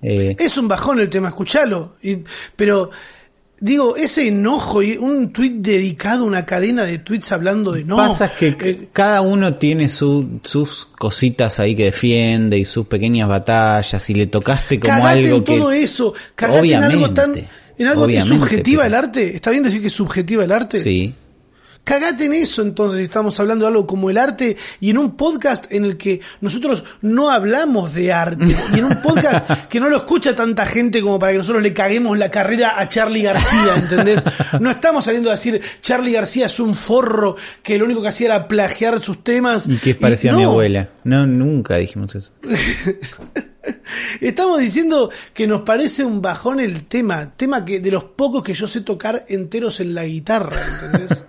[0.01, 1.95] Eh, Es un bajón el tema, escuchalo.
[2.03, 2.17] Y,
[2.55, 2.89] pero,
[3.59, 7.97] digo, ese enojo y un tuit dedicado, una cadena de tweets hablando de no.
[7.97, 13.27] pasa que eh, cada uno tiene su- sus cositas ahí que defiende y sus pequeñas
[13.29, 16.13] batallas y le tocaste como cagate algo en que todo eso.
[16.35, 17.35] Cagate en algo tan.
[17.77, 19.35] En algo que es subjetiva pero- el arte.
[19.35, 20.81] ¿Está bien decir que es subjetiva el arte?
[20.81, 21.13] Sí.
[21.85, 25.15] Cagate en eso entonces, si estamos hablando de algo como el arte y en un
[25.15, 29.87] podcast en el que nosotros no hablamos de arte y en un podcast que no
[29.87, 33.75] lo escucha tanta gente como para que nosotros le caguemos la carrera a Charlie García,
[33.75, 34.23] ¿entendés?
[34.59, 38.27] No estamos saliendo a decir Charlie García es un forro que lo único que hacía
[38.27, 39.67] era plagiar sus temas.
[39.67, 40.89] Y que es parecido a mi abuela.
[41.03, 42.31] No, nunca dijimos eso.
[44.21, 48.55] Estamos diciendo que nos parece un bajón el tema, tema que de los pocos que
[48.55, 51.25] yo sé tocar enteros en la guitarra, ¿entendés?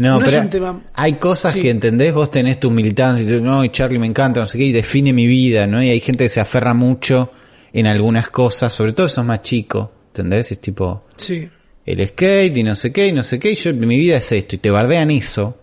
[0.00, 1.60] No, No es pero un tema- hay cosas Sí.
[1.60, 4.56] que entendés, vos tenés tu militancia, y tú, no, y Charlie me encanta, no sé
[4.56, 5.82] qué, y define mi vida, ¿no?
[5.82, 7.30] Y hay gente que se aferra mucho
[7.72, 10.52] en algunas cosas, sobre todo si sos más chico, ¿entendés?
[10.52, 11.48] Es tipo Sí.
[11.84, 14.32] el skate y no sé qué, y no sé qué, y yo, mi vida es
[14.32, 15.58] esto, y te bardean eso.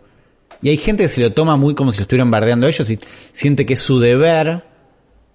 [0.62, 3.00] Y hay gente que se lo toma muy como si lo estuvieran bardeando ellos y
[3.32, 4.64] siente que es su deber,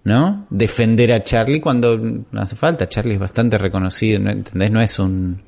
[0.04, 0.46] ¿no?
[0.50, 2.88] Defender a Charlie cuando no hace falta.
[2.88, 4.30] Charlie es bastante reconocido, ¿no?
[4.30, 4.70] ¿entendés?
[4.70, 5.40] No es un...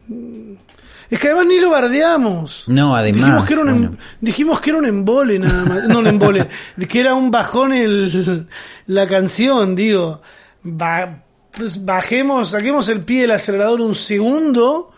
[1.14, 2.64] Es que además ni lo bardeamos.
[2.66, 3.96] No, además, Dijimos que era un, em- bueno.
[4.20, 5.85] dijimos que era un embole nada más.
[5.87, 6.48] No un embole.
[6.88, 8.48] que era un bajón el,
[8.87, 10.20] la canción, digo.
[10.64, 11.22] Ba-
[11.57, 14.90] pues bajemos, saquemos el pie del acelerador un segundo.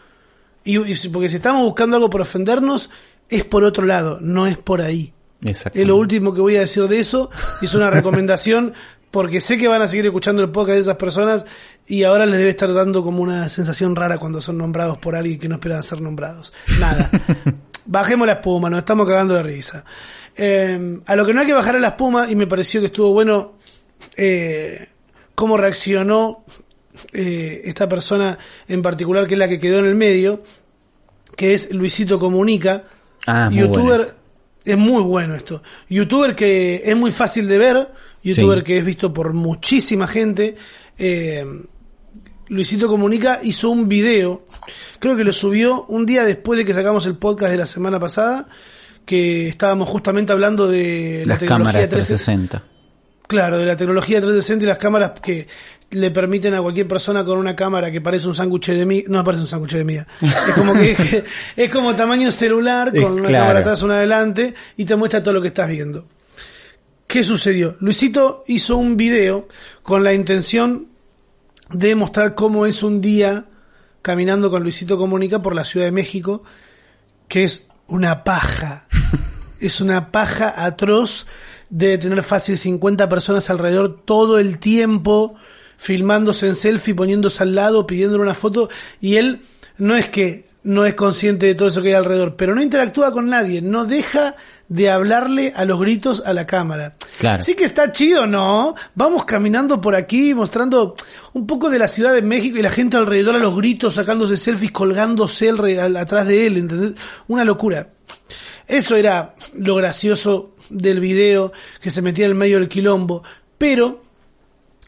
[0.65, 0.79] Y,
[1.11, 2.89] porque si estamos buscando algo por ofendernos,
[3.29, 5.13] es por otro lado, no es por ahí.
[5.43, 5.79] Exacto.
[5.79, 7.29] Es lo último que voy a decir de eso.
[7.61, 8.73] Es una recomendación
[9.17, 11.47] porque sé que van a seguir escuchando el podcast de esas personas
[11.87, 15.39] y ahora les debe estar dando como una sensación rara cuando son nombrados por alguien
[15.39, 16.53] que no esperan ser nombrados.
[16.79, 17.11] Nada.
[17.87, 19.87] Bajemos la espuma, nos estamos cagando de risa.
[20.37, 22.89] Eh, a lo que no hay que bajar a la espuma, y me pareció que
[22.89, 23.55] estuvo bueno
[24.19, 24.87] eh,
[25.35, 26.45] cómo reaccionó
[27.15, 28.39] eh, esta persona
[28.69, 30.43] en particular, que es la que quedó en el medio,
[31.37, 32.85] que es Luisito Comunica,
[33.27, 34.13] Ah, youtuber, bueno.
[34.67, 37.89] Es muy bueno esto, youtuber que es muy fácil de ver,
[38.23, 38.65] youtuber Sí.
[38.65, 40.57] que es visto por muchísima gente,
[40.99, 41.45] eh,
[42.49, 44.47] Luisito Comunica hizo un video,
[44.99, 47.99] creo que lo subió un día después de que sacamos el podcast de la semana
[47.99, 48.49] pasada,
[49.05, 52.59] que estábamos justamente hablando de la Las tecnología cámaras 360.
[52.59, 52.77] 360.
[53.29, 55.49] Claro, de la tecnología 360 y las cámaras que
[55.91, 59.23] le permiten a cualquier persona con una cámara que parece un sándwich de mí, no
[59.23, 61.25] parece un sándwich de mía, es como que,
[61.57, 63.45] es como tamaño celular Es con una claro.
[63.45, 66.07] cámara atrás, una adelante y te muestra todo lo que estás viendo.
[67.07, 67.77] ¿Qué sucedió?
[67.81, 69.47] Luisito hizo un video
[69.83, 70.89] con la intención
[71.71, 73.47] de mostrar cómo es un día
[74.03, 76.43] caminando con Luisito Comunica por la Ciudad de México,
[77.29, 78.89] que es una paja.
[79.61, 81.27] es una paja atroz
[81.71, 85.35] de tener fácil 50 personas alrededor todo el tiempo,
[85.77, 88.69] filmándose en selfie, poniéndose al lado, pidiéndole una foto,
[89.01, 89.41] y él
[89.79, 93.13] no es que no es consciente de todo eso que hay alrededor, pero no interactúa
[93.13, 94.35] con nadie, no deja
[94.69, 96.97] de hablarle a los gritos a la cámara.
[97.19, 97.41] Claro.
[97.41, 98.75] Sí que está chido, ¿no?
[98.97, 100.97] Vamos caminando por aquí mostrando
[101.35, 104.37] un poco de la Ciudad de México y la gente alrededor a los gritos, sacándose
[104.37, 106.95] selfies, colgándose el atrás de él, ¿entendés?
[107.29, 107.91] Una locura.
[108.67, 113.23] Eso era lo gracioso del video que se metía en el medio del quilombo.
[113.57, 113.99] Pero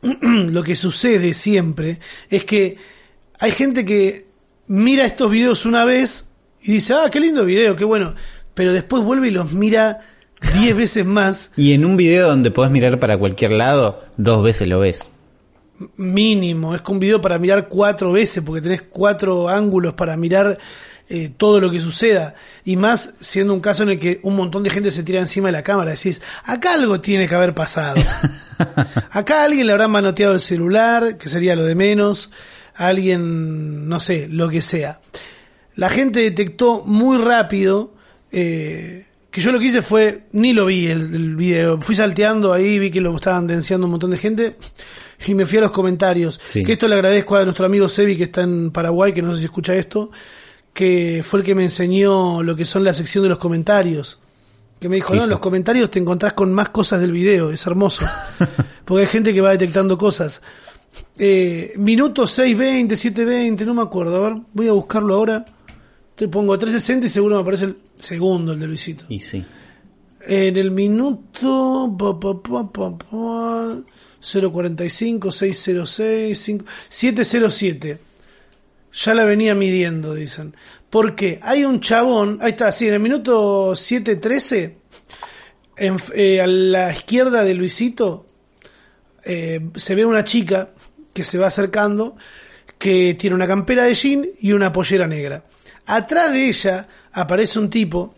[0.23, 1.99] lo que sucede siempre
[2.31, 2.77] es que
[3.41, 4.27] hay gente que
[4.67, 6.29] mira estos videos una vez
[6.63, 8.15] y dice, ah, qué lindo video, qué bueno.
[8.55, 10.01] Pero después vuelve y los mira
[10.55, 14.69] diez veces más Y en un video donde podés mirar para cualquier lado, dos veces
[14.69, 15.13] lo ves.
[15.97, 16.75] mínimo.
[16.75, 20.59] Es que un video para mirar cuatro veces, porque tenés cuatro ángulos para mirar
[21.09, 22.35] eh, todo lo que suceda.
[22.65, 25.49] Y más siendo un caso en el que un montón de gente se tira encima
[25.49, 25.93] de la cámara.
[25.93, 28.01] Decís, acá algo tiene que haber pasado.
[29.13, 32.31] Acá alguien le habrá manoteado el celular, que sería lo de menos.
[32.75, 35.01] Alguien, no sé, lo que sea.
[35.77, 37.95] La gente detectó muy rápido
[38.33, 42.53] eh, que yo lo que hice fue, ni lo vi el, el video, fui salteando
[42.53, 44.57] ahí, vi que lo estaban denunciando un montón de gente
[45.27, 46.41] y me fui a los comentarios.
[46.49, 46.65] Sí.
[46.65, 49.41] Que esto le agradezco a nuestro amigo Sebi que está en Paraguay, que no sé
[49.41, 50.11] si escucha esto,
[50.79, 54.21] que fue el que me enseñó lo que son la sección de los comentarios.
[54.79, 57.67] Que me dijo, no, en los comentarios te encontrás con más cosas del video, es
[57.67, 58.05] hermoso.
[58.85, 60.41] Porque hay gente que va detectando cosas.
[61.19, 64.25] Eh, minuto 6.20, 7.20, no me acuerdo.
[64.25, 65.45] A ver, voy a buscarlo ahora.
[66.15, 69.05] Te pongo 360 y seguro me aparece el segundo, el de Luisito.
[69.09, 69.45] Y sí.
[70.29, 73.77] En el minuto pa, pa, pa, pa, pa,
[74.21, 78.08] 045, 606, 5, 707.
[78.93, 80.57] Ya la venía midiendo, dicen.
[80.91, 84.79] Porque hay un chabón, ahí está, sí, en el minuto 713,
[85.77, 88.27] en, eh, a la izquierda de Luisito,
[89.25, 90.71] eh, se ve una chica
[91.13, 92.17] que se va acercando,
[92.79, 95.45] que tiene una campera de jean y una pollera negra.
[95.87, 98.15] Atrás de ella aparece un tipo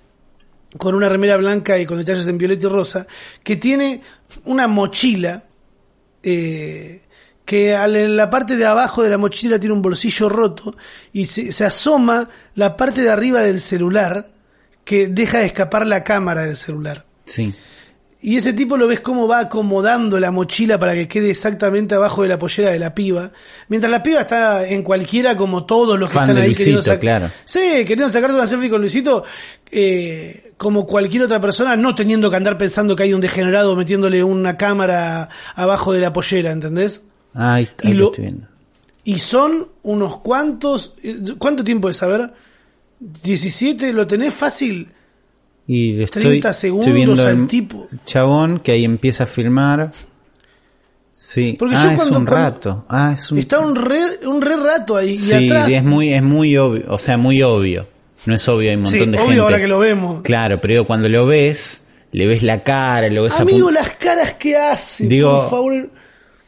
[0.78, 3.06] con una remera blanca y con detalles en violeta y rosa,
[3.42, 4.02] que tiene
[4.44, 5.46] una mochila,
[6.22, 7.02] eh,
[7.50, 10.76] que en la parte de abajo de la mochila tiene un bolsillo roto
[11.12, 14.30] y se, se asoma la parte de arriba del celular
[14.84, 17.06] que deja de escapar la cámara del celular.
[17.24, 17.52] Sí.
[18.22, 22.22] Y ese tipo lo ves cómo va acomodando la mochila para que quede exactamente abajo
[22.22, 23.32] de la pollera de la piba.
[23.66, 26.76] Mientras la piba está en cualquiera como todos los que Fan están de ahí queriendo
[26.82, 27.30] Luisito, sac- claro.
[27.44, 29.24] Sí, queriendo sacarse una selfie con Luisito,
[29.72, 34.22] eh, como cualquier otra persona, no teniendo que andar pensando que hay un degenerado metiéndole
[34.22, 37.02] una cámara abajo de la pollera, ¿entendés?
[37.34, 38.46] Ahí está, Y lo lo- estoy viendo.
[39.04, 42.02] Y son unos cuantos, eh, ¿cuánto tiempo es?
[42.02, 42.32] A ver,
[43.00, 44.88] 17, ¿lo tenés fácil?
[45.66, 47.88] Y estoy, 30 estoy segundos viendo al el tipo.
[48.04, 49.90] chabón que ahí empieza a filmar.
[51.12, 51.56] Sí.
[51.58, 52.84] Porque ah, yo es un rato.
[52.88, 53.38] Ah, es un...
[53.38, 55.70] Está un re, un re rato ahí, y sí, atrás...
[55.72, 56.84] es muy, es muy obvio.
[56.88, 57.88] O sea, muy obvio.
[58.26, 59.42] No es obvio, hay un Sí, montón de obvio gente.
[59.42, 60.22] ahora que lo vemos.
[60.22, 64.34] Claro, pero digo, cuando lo ves, le ves la cara, lo ves Amigo, las caras
[64.34, 65.90] que hace, Digo- por favor.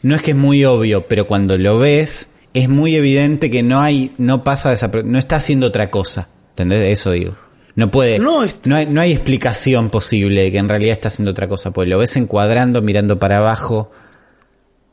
[0.02, 3.80] No es que es muy obvio, pero cuando lo ves, es muy evidente que no
[3.80, 6.28] hay, no pasa no está haciendo otra cosa.
[6.50, 6.98] ¿Entendés?
[7.00, 7.36] Eso digo.
[7.74, 11.08] No puede, No, no, es- hay, no hay explicación posible de que en realidad está
[11.08, 13.90] haciendo otra cosa, pues lo ves encuadrando, mirando para abajo,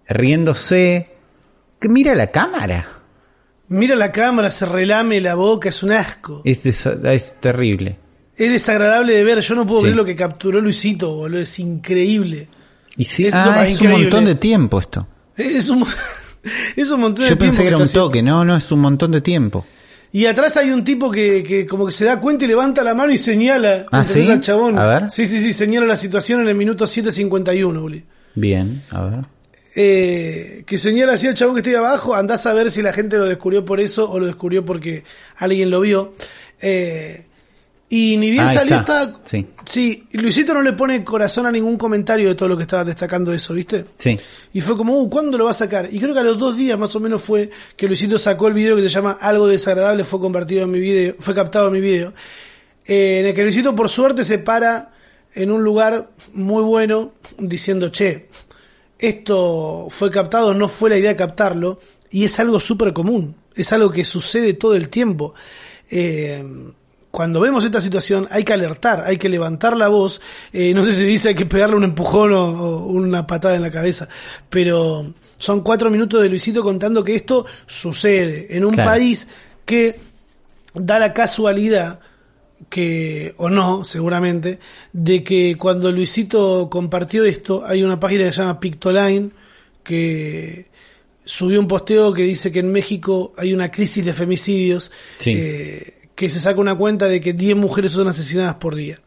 [0.07, 1.09] riéndose,
[1.79, 2.99] que mira la cámara.
[3.67, 6.41] Mira la cámara, se relame la boca, es un asco.
[6.45, 7.99] Es, es terrible.
[8.35, 9.83] Es desagradable de ver, yo no puedo Sí.
[9.87, 12.47] creer lo que capturó Luisito, boludo, es increíble.
[12.99, 15.07] Y Es ah, es un montón de tiempo esto.
[15.37, 15.85] Es un,
[16.75, 18.81] es un montón de Yo pensé tiempo que era un toque, no, no, es un
[18.81, 19.65] montón de tiempo.
[20.11, 22.93] Y atrás hay un tipo que, que como que se da cuenta y levanta la
[22.93, 24.29] mano y señala ¿Ah, sí?
[24.29, 24.77] al chabón.
[24.77, 25.11] A ver.
[25.11, 28.01] Sí, sí, sí, señala la situación en el minuto 7.51, boludo.
[28.35, 29.25] Bien, a ver.
[29.75, 32.91] eh, que señala así al chabón que está ahí abajo, andás a ver si la
[32.91, 35.05] gente lo descubrió por eso o lo descubrió porque
[35.37, 36.15] alguien lo vio.
[36.61, 37.25] Eh,
[37.91, 39.03] y ni bien Ahí salió, está.
[39.03, 39.47] estaba- Sí.
[39.65, 43.33] sí, Luisito no le pone corazón a ningún comentario de todo lo que estaba destacando
[43.33, 43.85] eso, ¿viste?
[43.97, 44.17] Sí.
[44.53, 45.89] Y fue como, uh, ¿cuándo lo va a sacar?
[45.91, 48.53] Y creo que a los dos días más o menos fue que Luisito sacó el
[48.53, 51.81] video que se llama Algo desagradable, fue convertido en mi video, fue captado en mi
[51.81, 52.13] video.
[52.85, 54.91] eh, en el que Luisito por suerte se para
[55.35, 58.27] en un lugar muy bueno diciendo, che,
[58.97, 61.79] esto fue captado, no fue la idea de captarlo,
[62.11, 65.33] y es algo súper común, es algo que sucede todo el tiempo.
[65.91, 66.43] Eh,
[67.11, 70.21] cuando vemos esta situación hay que alertar, hay que levantar la voz,
[70.53, 73.63] eh, no sé si dice hay que pegarle un empujón o, o una patada en
[73.63, 74.07] la cabeza,
[74.49, 78.89] pero son cuatro minutos de Luisito contando que esto sucede en un Claro.
[78.91, 79.27] país
[79.65, 79.99] que
[80.75, 81.99] da la casualidad
[82.69, 84.59] que, o no, seguramente,
[84.93, 89.31] de que cuando Luisito compartió esto, hay una página que se llama Pictoline,
[89.83, 90.67] que
[91.25, 95.33] subió un posteo que dice que en México hay una crisis de femicidios, Sí.
[95.35, 98.99] eh, que se saca una cuenta de que 10 mujeres son asesinadas por día.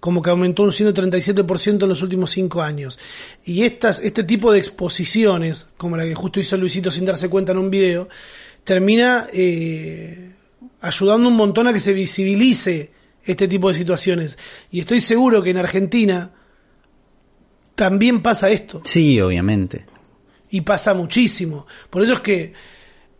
[0.00, 2.98] Como que aumentó un 137% en los últimos 5 años.
[3.44, 7.52] Y estas, este tipo de exposiciones, como la que justo hizo Luisito sin darse cuenta
[7.52, 8.08] en un video,
[8.64, 10.36] termina eh,
[10.80, 12.92] ayudando un montón a que se visibilice
[13.22, 14.38] este tipo de situaciones.
[14.70, 16.32] Y estoy seguro que en Argentina
[17.74, 18.80] también pasa esto.
[18.86, 19.84] Sí, obviamente.
[20.48, 21.66] Y pasa muchísimo.
[21.90, 22.54] Por eso es que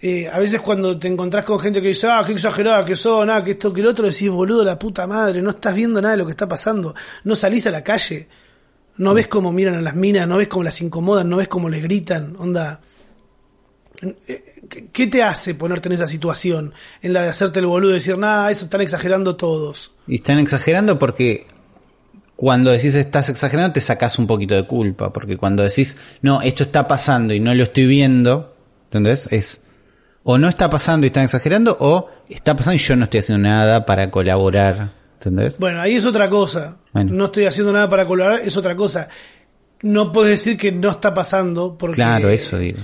[0.03, 3.28] eh, a veces cuando te encontrás con gente que dice, ah, qué exagerada que son,
[3.28, 6.12] ah, que esto, que el otro, decís, boludo, la puta madre, no estás viendo nada
[6.12, 6.94] de lo que está pasando.
[7.24, 8.26] No salís a la calle.
[8.96, 11.68] No ves cómo miran a las minas, no ves cómo las incomodan, no ves cómo
[11.68, 12.34] les gritan.
[12.38, 12.80] Onda.
[14.26, 16.72] Eh, ¿Qué te hace ponerte en esa situación?
[17.03, 19.92] En la de hacerte el boludo y decir, nada, eso están exagerando todos.
[20.07, 21.46] Y están exagerando porque
[22.36, 26.62] cuando decís estás exagerando te sacás un poquito de culpa, porque cuando decís, no, esto
[26.62, 29.28] está pasando y no lo estoy viendo, ¿entendés?
[29.30, 29.61] Es
[30.23, 33.49] o no está pasando y están exagerando o está pasando y yo no estoy haciendo
[33.49, 35.57] nada para colaborar, ¿entendés?
[35.59, 36.79] Bueno, ahí es otra cosa.
[36.93, 37.12] Bueno.
[37.14, 39.09] No estoy haciendo nada para colaborar, es otra cosa.
[39.83, 42.81] No puedes decir que no está pasando porque Claro, eso digo.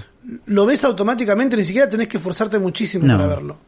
[0.46, 3.16] lo ves automáticamente, ni siquiera tenés que esforzarte muchísimo No.
[3.16, 3.58] para verlo.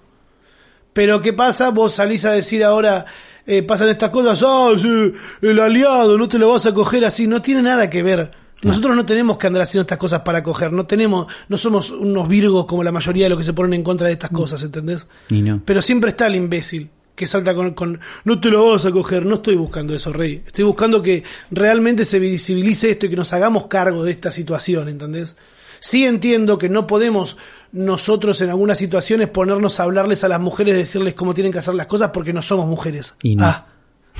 [0.93, 1.71] Pero ¿qué pasa?
[1.71, 3.05] Vos salís a decir ahora,
[3.47, 5.13] eh, pasan estas cosas, ah, sí,
[5.43, 8.31] el aliado, no te lo vas a coger así, no tiene nada que ver.
[8.63, 12.29] Nosotros no tenemos que andar haciendo estas cosas para coger, no tenemos, no somos unos
[12.29, 15.07] virgos como la mayoría de los que se ponen en contra de estas cosas, ¿entendés?
[15.29, 15.63] Y no.
[15.65, 19.27] Pero siempre está el imbécil que salta con, con no te lo vas a coger,
[19.27, 20.43] no estoy buscando eso, Rey.
[20.47, 24.89] Estoy buscando que realmente se visibilice esto y que nos hagamos cargo de esta situación,
[24.89, 25.37] ¿entendés?
[25.81, 27.37] Sí entiendo que no podemos
[27.73, 31.75] nosotros en algunas situaciones ponernos a hablarles a las mujeres, decirles cómo tienen que hacer
[31.75, 33.15] las cosas porque no somos mujeres.
[33.23, 33.45] Y no.
[33.45, 33.67] Ah,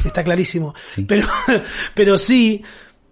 [0.05, 0.75] está clarísimo.
[0.95, 1.05] Sí.
[1.05, 1.27] Pero,
[1.95, 2.63] pero sí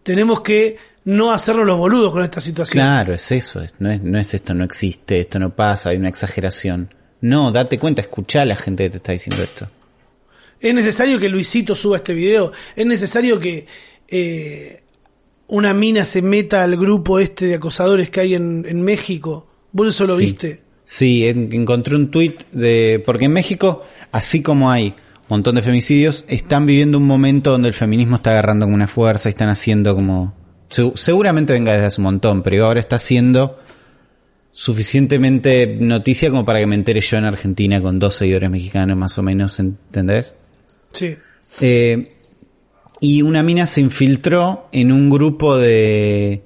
[0.02, 0.76] tenemos que
[1.07, 2.82] no hacernos los boludos con esta situación.
[2.84, 5.96] Claro, es eso, es- no, es, no es esto, no existe, esto no pasa, hay
[5.96, 6.92] una exageración.
[7.22, 9.66] No, date cuenta, escuchá a la gente que te está diciendo esto.
[10.61, 12.52] Es necesario que Luisito suba este video.
[12.76, 13.66] Es necesario que
[14.09, 14.82] eh,
[15.48, 19.48] una mina se meta al grupo este de acosadores que hay en, en México.
[19.72, 20.24] Vos eso lo Sí.
[20.24, 20.62] viste.
[20.82, 23.02] Sí, en- encontré un tuit de...
[23.04, 24.94] Porque en México, así como hay un
[25.28, 29.28] montón de femicidios, están viviendo un momento donde el feminismo está agarrando como una fuerza
[29.28, 30.34] y están haciendo como...
[30.68, 33.58] se- seguramente venga desde hace un montón, pero ahora está haciendo
[34.52, 39.18] suficientemente noticia como para que me entere yo en Argentina con dos seguidores mexicanos más
[39.18, 40.34] o menos, ¿entendés?
[40.92, 41.16] Sí.
[41.60, 42.08] Eh,
[43.00, 46.42] y una mina se infiltró en un grupo de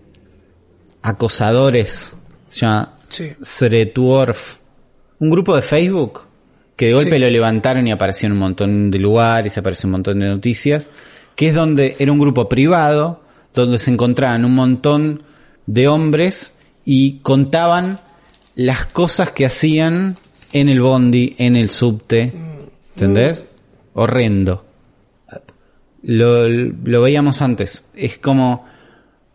[1.02, 2.12] acosadores,
[2.50, 3.28] se llama Sí.
[3.40, 4.56] Sretworf,
[5.20, 6.22] un grupo de Facebook
[6.76, 7.18] que de golpe Sí.
[7.18, 10.90] lo levantaron y apareció en un montón de lugares, apareció un montón de noticias,
[11.36, 13.19] que es donde era un grupo privado,
[13.54, 15.22] donde se encontraban un montón
[15.66, 18.00] de hombres y contaban
[18.54, 20.16] las cosas que hacían
[20.52, 22.32] en el bondi, en el subte,
[22.94, 23.42] ¿entendés?
[23.94, 24.64] Horrendo.
[26.02, 28.66] Lo, lo veíamos antes, es como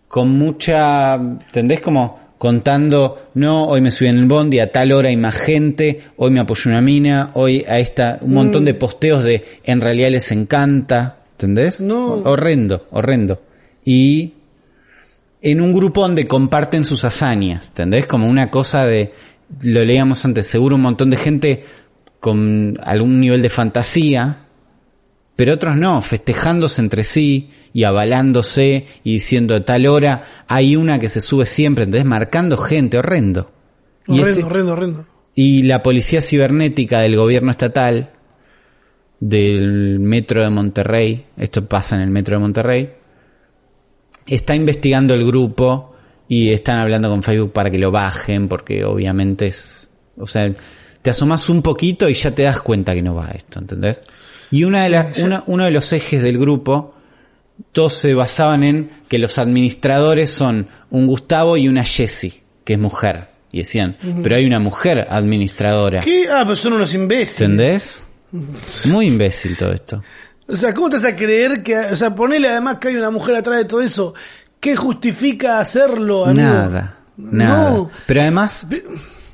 [0.08, 1.80] con mucha, ¿entendés?
[1.80, 6.04] Como contando, no, hoy me subí en el bondi, a tal hora hay más gente,
[6.18, 10.10] hoy me apoyó una mina, hoy a esta, un montón de posteos de en realidad
[10.12, 11.80] les encanta, ¿entendés?
[11.80, 12.14] No.
[12.24, 13.42] Horrendo, horrendo.
[13.86, 14.34] Y
[15.42, 18.08] en un grupo donde comparten sus hazañas, ¿entendés?
[18.08, 19.14] Como una cosa de,
[19.62, 21.66] lo leíamos antes, seguro un montón de gente
[22.20, 24.48] con algún nivel de fantasía,
[25.36, 30.98] pero otros no, festejándose entre sí y avalándose y diciendo a tal hora hay una
[30.98, 32.08] que se sube siempre, ¿entendés?
[32.10, 33.52] Marcando gente, horrendo.
[34.08, 35.06] Y, Horrendo, este- horrendo, horrendo.
[35.36, 38.12] y la policía cibernética del gobierno estatal,
[39.20, 42.90] del metro de Monterrey, esto pasa en el metro de Monterrey,
[44.26, 45.96] está investigando el grupo
[46.28, 50.52] y están hablando con Facebook para que lo bajen, porque obviamente es, o sea,
[51.02, 54.02] te asomas un poquito y ya te das cuenta que no va esto, ¿entendés?
[54.52, 56.94] Y una de las, una- uno de los ejes del grupo,
[57.72, 62.80] todos se basaban en que los administradores son un Gustavo y una Jessie, que es
[62.80, 63.30] mujer.
[63.52, 66.02] Y decían, pero hay una mujer administradora.
[66.02, 66.26] ¿Qué?
[66.30, 67.42] Ah, pero son unos imbéciles.
[67.42, 68.02] ¿Entendés?
[68.92, 70.04] Muy imbécil todo esto.
[70.48, 73.10] O sea, ¿cómo te vas a creer que, o sea, ponele además que hay una
[73.10, 74.14] mujer atrás de todo eso?
[74.60, 76.48] ¿Qué justifica hacerlo, amigo?
[76.48, 77.70] Nada, nada.
[77.72, 77.92] No.
[78.06, 78.66] Pero además,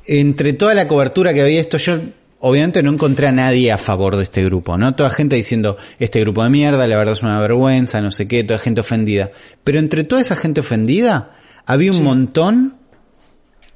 [0.06, 1.98] entre toda la cobertura que había esto, yo
[2.40, 4.94] obviamente no encontré a nadie a favor de este grupo, ¿no?
[4.94, 8.42] Toda gente diciendo, este grupo de mierda, la verdad es una vergüenza, no sé qué,
[8.42, 9.30] toda gente ofendida.
[9.64, 11.36] Pero entre toda esa gente ofendida,
[11.66, 12.76] había un montón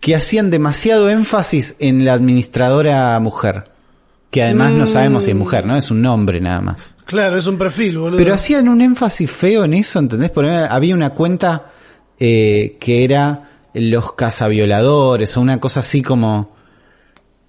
[0.01, 3.71] que hacían demasiado énfasis en la administradora mujer.
[4.31, 5.77] Que además no sabemos si es mujer, ¿no?
[5.77, 6.96] Es un nombre nada más.
[7.07, 8.19] Claro, es un perfil, boludo.
[8.19, 10.31] Pero hacían un énfasis feo en eso, ¿entendés?
[10.31, 11.71] Porque había una cuenta
[12.19, 16.55] eh, que era los cazavioladores o una cosa así como,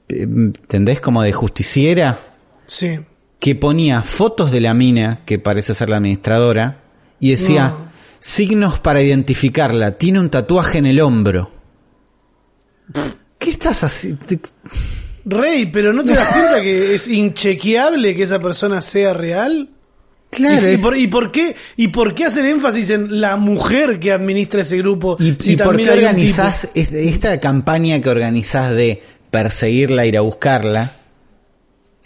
[0.08, 1.00] ¿entendés?
[1.02, 2.20] Como de justiciera,
[2.66, 3.00] Sí.
[3.40, 6.84] que ponía fotos de la mina, que parece ser la administradora,
[7.20, 7.92] y decía, No.
[8.20, 11.52] signos para identificarla, tiene un tatuaje en el hombro.
[13.40, 14.24] ¿Qué estás haciendo?
[15.30, 19.70] Rey, pero ¿no te das cuenta que es inchequeable que esa persona sea real?
[20.30, 24.00] Claro, ¿Y, es- por, y por qué, ¿Y por qué hacer énfasis en la mujer
[24.00, 25.16] que administra ese grupo?
[25.20, 29.02] ¿Y, si y por qué organizás es- esta campaña que organizás de
[29.32, 30.94] perseguirla, ir a buscarla?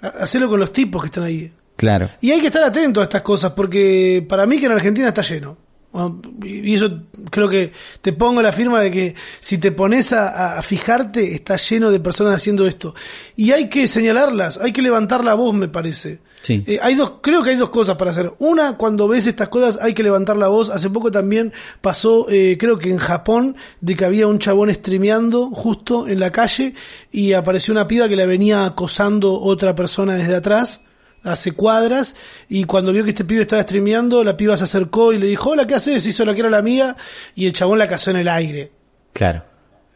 [0.01, 1.51] Hacelo con los tipos que están ahí.
[1.76, 2.09] Claro.
[2.22, 5.22] Y hay que estar atento a estas cosas, porque para mí que en Argentina está
[5.22, 5.57] lleno.
[5.94, 6.12] Ah,
[6.44, 10.62] Y eso creo que te pongo la firma de que si te pones a, a
[10.62, 12.96] fijarte, está lleno de personas haciendo esto.
[13.36, 16.22] Y hay que señalarlas, hay que levantar la voz, me parece.
[16.44, 16.64] Sí.
[16.66, 18.34] Eh, hay dos, creo que hay dos cosas para hacer.
[18.39, 20.70] Una, cuando ves estas cosas hay que levantar la voz.
[20.70, 25.50] Hace poco también pasó, eh, creo que en Japón, de que había un chabón streameando
[25.52, 26.74] justo en la calle
[27.12, 30.82] y apareció una piba que la venía acosando otra persona desde atrás
[31.24, 32.15] hace cuadras
[32.49, 35.51] y cuando vio que este pibe estaba streameando, la piba se acercó y le dijo,
[35.51, 36.05] hola, ¿qué haces?
[36.05, 36.95] Hizo la que era la mía
[37.36, 38.72] y el chabón la cazó en el aire.
[39.13, 39.43] Claro.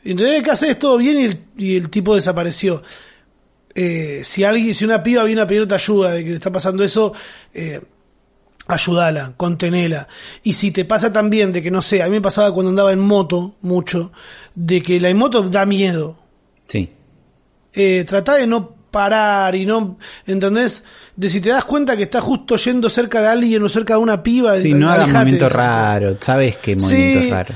[0.03, 0.79] Y Entonces, ¿qué haces?
[0.79, 2.83] Todo bien y el, y el tipo desapareció.
[3.73, 6.83] Eh, si alguien, si una piba viene a pedirte ayuda de que le está pasando
[6.83, 7.13] eso,
[7.53, 7.81] eh,
[8.67, 10.07] ayudala, contenela.
[10.43, 12.91] Y si te pasa también de que, no sé, a mí me pasaba cuando andaba
[12.91, 14.11] en moto mucho,
[14.53, 16.17] de que la moto da miedo.
[16.67, 16.91] Sí.
[17.73, 20.83] Eh, tratá de no parar y no, ¿entendés?
[21.17, 23.99] De si te das cuenta que estás justo yendo cerca de alguien o cerca de
[23.99, 26.17] una piba, Sí, no hagas movimiento raro.
[26.21, 27.29] ¿Sabes qué movimiento Sí.
[27.31, 27.55] raro?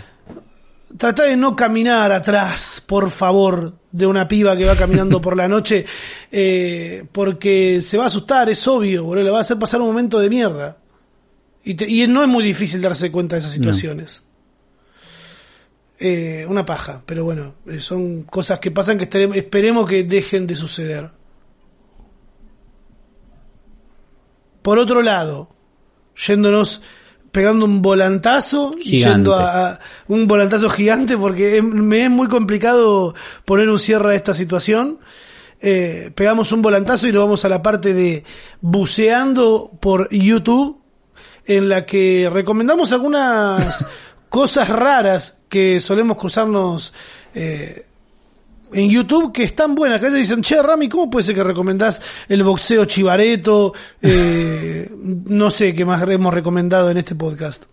[0.97, 5.47] Trata de no caminar atrás, por favor, de una piba que va caminando por la
[5.47, 5.85] noche,
[6.31, 9.87] eh, porque se va a asustar, es obvio, boludo, le va a hacer pasar un
[9.87, 10.77] momento de mierda.
[11.63, 14.23] Y, te- y no es muy difícil darse cuenta de esas situaciones.
[16.01, 20.55] Eh, una paja, pero bueno, eh, son cosas que pasan que esperemos que dejen de
[20.55, 21.09] suceder.
[24.69, 25.49] Por otro lado,
[26.27, 26.83] yéndonos
[27.31, 29.17] pegando un volantazo Gigante.
[29.17, 33.15] yendo a, a- un volantazo gigante porque es- me es muy complicado
[33.45, 34.99] poner un cierre a esta situación.
[35.59, 38.23] Eh, pegamos un volantazo y nos vamos a la parte de
[38.61, 40.79] buceando por YouTube
[41.45, 43.83] en la que recomendamos algunas
[44.29, 46.93] cosas raras que solemos cruzarnos
[47.33, 47.87] eh,
[48.73, 49.99] en YouTube que están buenas.
[49.99, 53.73] Que a veces dicen, che, Rami, ¿cómo puede ser que recomendás el boxeo chivareto?
[54.01, 54.89] Eh,
[55.25, 57.65] no sé qué más hemos recomendado en este podcast.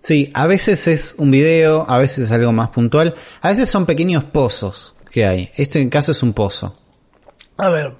[0.00, 3.86] Sí, a veces es un video, a veces es algo más puntual, a veces son
[3.86, 5.50] pequeños pozos que hay.
[5.56, 6.76] Este en caso es un pozo.
[7.56, 7.92] A ver,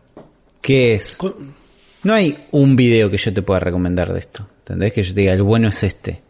[0.61, 1.17] ¿Qué es?
[1.17, 1.55] con-
[2.03, 4.47] No hay un video que yo te pueda recomendar de esto.
[4.61, 4.93] ¿Entendés?
[4.93, 6.23] Que yo te diga, el bueno es este.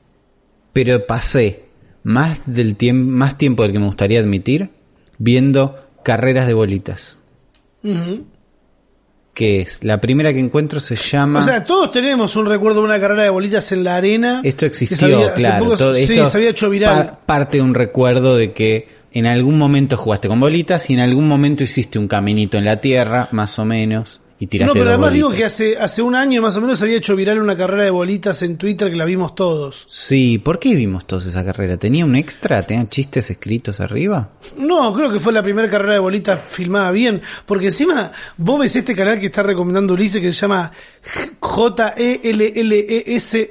[0.73, 1.65] Pero pasé
[2.03, 4.71] más del tiempo, más tiempo del que me gustaría admitir
[5.19, 7.19] viendo carreras de bolitas.
[9.35, 11.41] Que es, la primera que encuentro se llama...
[11.41, 14.41] O sea, todos tenemos un recuerdo de una carrera de bolitas en la arena.
[14.45, 15.65] Esto existió, claro.
[15.65, 17.07] poco- todo sí, esto se había hecho viral.
[17.07, 21.01] pa- parte de un recuerdo de que en algún momento jugaste con bolitas y en
[21.01, 24.91] algún momento hiciste un caminito en la tierra, más o menos, y tiraste No, pero
[24.91, 27.57] además digo que hace, hace un año más o menos se había hecho viral una
[27.57, 29.87] carrera de bolitas en Twitter que la vimos todos.
[29.89, 31.79] Sí, ¿por qué vimos todos esa carrera?
[31.79, 32.63] ¿Tenía un extra?
[32.63, 34.33] ¿Tenía chistes escritos arriba?
[34.59, 38.77] No, creo que fue la primera carrera de bolitas filmada bien, porque encima vos ves
[38.77, 40.71] este canal que está recomendando Ulises que se llama
[41.41, 41.95] J-E-L-L-E-S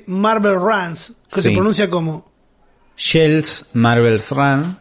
[0.05, 2.31] Marvel Runs, que se pronuncia como...
[2.95, 4.77] Shells Marvel's Run.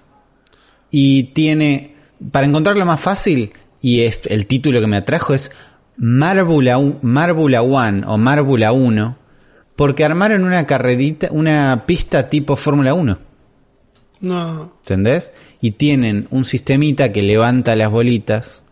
[0.90, 1.96] Y tiene,
[2.30, 5.50] para encontrarlo más fácil, y es el título que me atrajo es
[5.96, 9.16] Marbula, U- Marbula One o Marbula 1,
[9.76, 13.18] porque armaron una carrerita, una pista tipo Fórmula 1.
[14.20, 15.32] No, ¿Entendés?
[15.60, 18.62] Y tienen un sistemita que levanta las bolitas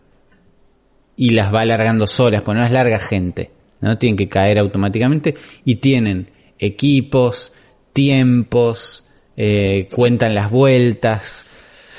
[1.17, 3.51] y las va alargando solas, porque no es larga gente,
[3.81, 7.51] no tienen que caer automáticamente y tienen equipos,
[7.93, 9.03] tiempos,
[9.35, 11.45] eh, cuentan las vueltas.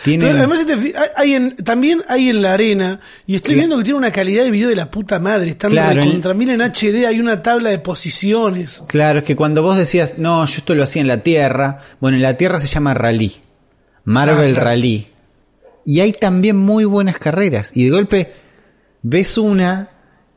[0.05, 3.37] Tienen- Pero además, si te fi- hay- hay en- también hay en la arena, y
[3.37, 5.51] estoy viendo que tiene una calidad de video de la puta madre.
[5.51, 8.83] Están Claro, contra mil en HD, hay una tabla de posiciones.
[8.89, 12.17] Claro, es que cuando vos decías, no, yo esto lo hacía en la Tierra, bueno,
[12.17, 13.37] en la Tierra se llama Rally,
[14.05, 14.65] Marvel Ah, claro.
[14.71, 15.07] Rally.
[15.85, 17.71] Y hay también muy buenas carreras.
[17.75, 18.33] Y de golpe
[19.03, 19.89] ves una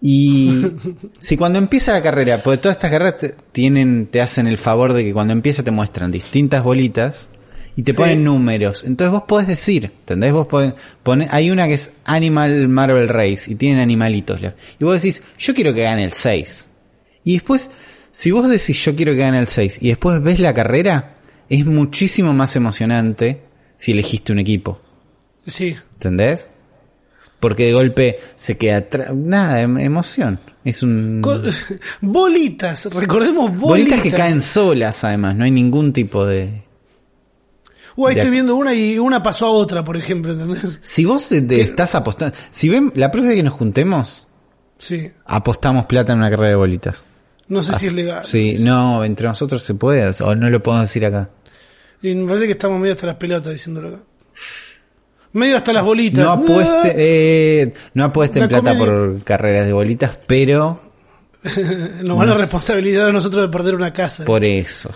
[0.01, 0.65] y
[1.19, 4.93] si cuando empieza la carrera, porque todas estas carreras te, tienen, te hacen el favor
[4.93, 7.29] de que cuando empieza te muestran distintas bolitas
[7.75, 7.97] y te Sí.
[7.97, 8.83] ponen números.
[8.83, 10.31] Entonces vos podés decir, ¿entendés?
[10.33, 10.73] Vos podés
[11.03, 14.39] poner, hay una que es Animal Marvel Race y tienen animalitos.
[14.79, 16.67] Y vos decís, yo quiero que gane el 6.
[17.23, 17.69] Y después,
[18.11, 21.17] si vos decís yo quiero que gane el 6 y después ves la carrera,
[21.49, 23.41] es muchísimo más emocionante
[23.75, 24.81] si elegiste un equipo.
[25.45, 25.75] Sí.
[25.95, 26.49] ¿Entendés?
[27.39, 29.13] Porque de golpe se queda atrás.
[29.13, 30.39] Nada, em- emoción.
[30.63, 31.19] Es un.
[31.21, 31.41] Co-
[32.01, 33.61] bolitas, recordemos bolitas.
[33.61, 35.35] Bolitas que caen solas, además.
[35.35, 36.63] No hay ningún tipo de.
[37.97, 40.81] Uy, estoy viendo una y una pasó a otra, por ejemplo, ¿entendés?
[40.83, 42.35] Si vos te- te estás apostando.
[42.51, 44.27] Si ven, la próxima vez que nos juntemos,
[44.77, 45.11] Sí.
[45.25, 47.03] apostamos plata en una carrera de bolitas.
[47.47, 48.19] No sé si es legal.
[48.21, 50.11] Ah, Sí, no, entre nosotros se puede.
[50.23, 51.29] O no lo podemos decir acá.
[52.01, 53.99] Y me parece que estamos medio hasta las pelotas diciéndolo acá.
[55.33, 56.25] Medio hasta las bolitas.
[56.25, 58.85] No apueste, eh, no apuesten La plata comedia.
[58.85, 60.79] por carreras de bolitas, pero
[62.03, 64.25] Nos van a responsabilizar a nosotros de perder una casa.
[64.25, 64.89] por eso.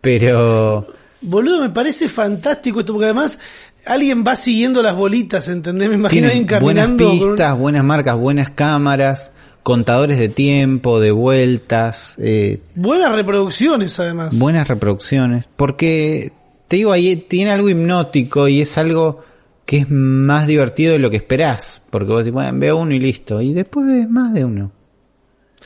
[0.00, 0.86] Pero
[1.20, 3.38] Boludo, me parece fantástico esto, porque además
[3.86, 5.88] alguien va siguiendo las bolitas, ¿entendés?
[5.88, 12.14] Me imagino tienen buenas un- pistas, buenas marcas, buenas cámaras, contadores de tiempo, de vueltas,
[12.18, 14.38] eh, Buenas reproducciones, además.
[14.38, 15.44] buenas reproducciones.
[15.56, 16.32] Porque,
[16.68, 19.22] te digo, ahí tiene algo hipnótico y es algo
[19.66, 21.82] que es más divertido de lo que esperás.
[21.90, 23.40] Porque vos decís, bueno, veo uno y listo.
[23.42, 24.70] Y después ves más de uno.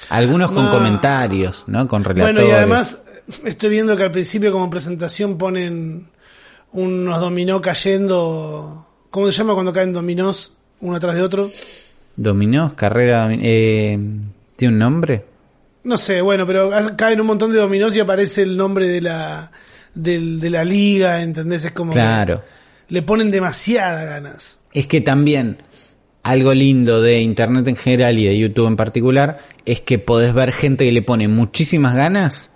[0.08, 1.86] Algunos con comentarios, ¿no?
[1.86, 2.34] Con relatores.
[2.34, 3.02] Bueno, y además
[3.44, 6.08] estoy viendo que al principio como presentación ponen
[6.72, 8.86] unos dominó cayendo.
[9.10, 11.50] ¿Cómo se llama cuando caen dominós uno atrás de otro?
[12.16, 13.98] Dominó, carrera, eh,
[14.56, 15.24] ¿tiene un nombre?
[15.84, 19.50] No sé, bueno, pero caen un montón de dominós y aparece el nombre de la
[19.94, 21.66] del- de la liga, ¿entendés?
[21.66, 22.42] Es como que Claro.
[22.88, 24.58] le ponen demasiadas ganas.
[24.72, 25.58] Es que también
[26.22, 30.52] algo lindo de Internet en general y de YouTube en particular es que podés ver
[30.52, 32.50] gente que le pone muchísimas ganas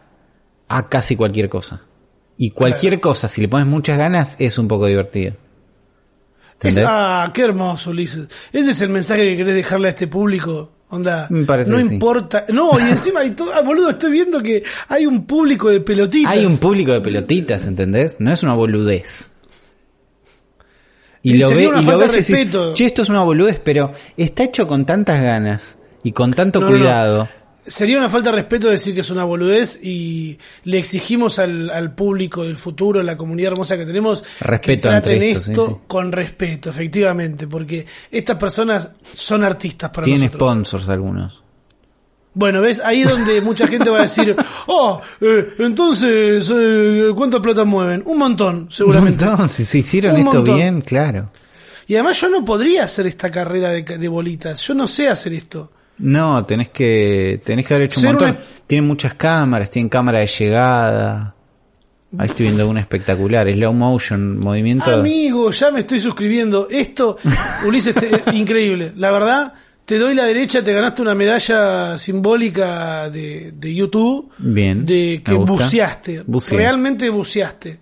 [0.69, 1.83] a casi cualquier cosa.
[2.39, 5.35] Y cualquier cosa, si le pones muchas ganas, es un poco divertido.
[6.61, 8.29] Es- ah, qué hermoso, Ulises.
[8.53, 10.73] Ese es el mensaje que querés dejarle a este público.
[10.89, 11.95] Onda, Me parece no sí.
[11.95, 12.45] importa.
[12.53, 13.53] No, y encima hay todo.
[13.53, 16.33] Ah, boludo, estoy viendo que hay un público de pelotitas.
[16.33, 18.17] Hay un público de pelotitas, ¿entendés?
[18.21, 19.33] No es una boludez.
[21.23, 23.93] Y Y lo, ve, y lo ves y decís, che, esto es una boludez, pero
[24.17, 27.29] está hecho con tantas ganas y con tanto No, no.
[27.67, 31.95] Sería una falta de respeto decir que es una boludez y le exigimos al, al
[31.95, 35.77] público del futuro, la comunidad hermosa que tenemos, Respeto que traten esto, sí, esto sí.
[35.87, 40.41] con respeto, efectivamente, porque estas personas son artistas para Tiene nosotros.
[40.51, 41.43] sponsors algunos.
[42.35, 44.37] Bueno, ves, ahí es donde mucha gente va a decir,
[44.67, 48.03] oh, eh, entonces, eh, ¿cuánta plata mueven?
[48.05, 49.25] Un montón, seguramente.
[49.25, 50.55] Un montón, si se hicieron Un esto montón.
[50.55, 51.31] bien, claro.
[51.89, 55.33] Y además yo no podría hacer esta carrera de, de bolitas, yo no sé hacer
[55.33, 55.73] esto.
[55.99, 58.31] No, tenés que, tenés que haber hecho un montón.
[58.31, 61.35] una- Tienen muchas cámaras, tienen cámara de llegada.
[62.19, 64.91] Ahí estoy viendo una espectacular, slow motion, movimiento.
[64.91, 66.69] Amigo, ya me estoy suscribiendo.
[66.71, 67.17] Esto,
[67.67, 68.93] Ulises, te- increíble.
[68.97, 69.53] La verdad,
[69.85, 74.31] te doy la derecha, te ganaste una medalla simbólica de, de YouTube.
[74.39, 76.23] Bien, De que buceaste.
[76.27, 76.59] Buceé.
[76.59, 77.81] Realmente buceaste.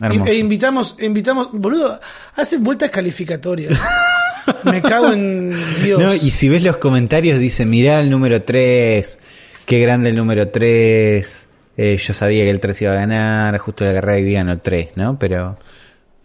[0.00, 0.30] Hermoso.
[0.30, 2.00] E invitamos, invitamos, boludo,
[2.34, 3.80] hacen vueltas calificatorias.
[4.64, 6.00] Me cago en Dios.
[6.00, 9.18] No, y si ves los comentarios dice, mirá el número 3,
[9.66, 13.84] qué grande el número 3, eh, yo sabía que el 3 iba a ganar, justo
[13.84, 15.18] la carrera que ganó el 3, ¿no?
[15.18, 15.58] Pero...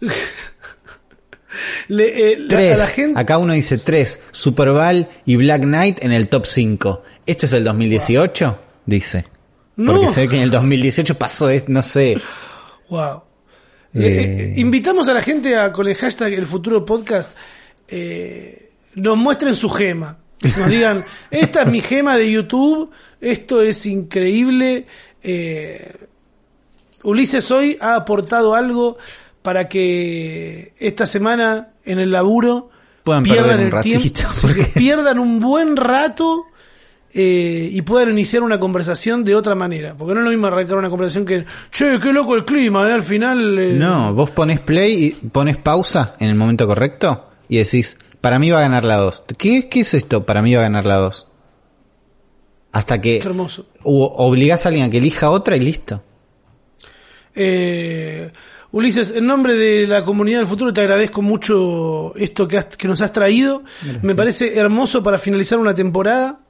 [1.87, 6.03] Le- eh, la- 3, a la gente, acá uno dice 3, Superball y Black Knight
[6.03, 7.03] en el top 5.
[7.25, 8.59] ¿Esto es el 2018?
[8.85, 9.25] Dice.
[9.75, 9.93] No.
[9.95, 12.17] Porque se ve que en el 2018 pasó, es, no sé.
[12.89, 13.23] Wow.
[13.93, 13.99] Eh.
[13.99, 17.31] Eh, invitamos a la gente a con el hashtag el futuro podcast
[17.87, 20.17] eh, nos muestren su gema.
[20.41, 24.85] Nos digan, esta es mi gema de YouTube, esto es increíble.
[25.23, 25.93] eh,
[27.03, 28.97] Ulises hoy ha aportado algo
[29.41, 32.69] para que esta semana en el laburo
[33.03, 36.45] Puedan pierdan el ratito, tiempo, porque- pierdan un buen rato
[37.13, 39.95] eh, y puedan iniciar una conversación de otra manera.
[39.97, 42.93] Porque no es lo mismo arrancar una conversación que, che, qué loco el clima, eh,
[42.93, 43.57] al final...
[43.57, 48.39] eh, No, vos pones play y pones pausa en el momento correcto y decís, para
[48.39, 49.23] mí va a ganar la 2.
[49.37, 50.25] ¿Qué, qué es esto?
[50.25, 51.27] Para mí va a ganar la 2.
[52.71, 53.67] Hasta que Qué hermoso.
[53.83, 56.03] obligás a alguien a que elija otra y listo.
[57.35, 58.31] Eh,
[58.71, 62.87] Ulises, en nombre de la comunidad del futuro te agradezco mucho esto que, has- que
[62.87, 63.63] nos has traído.
[64.01, 66.41] Me parece hermoso para finalizar una temporada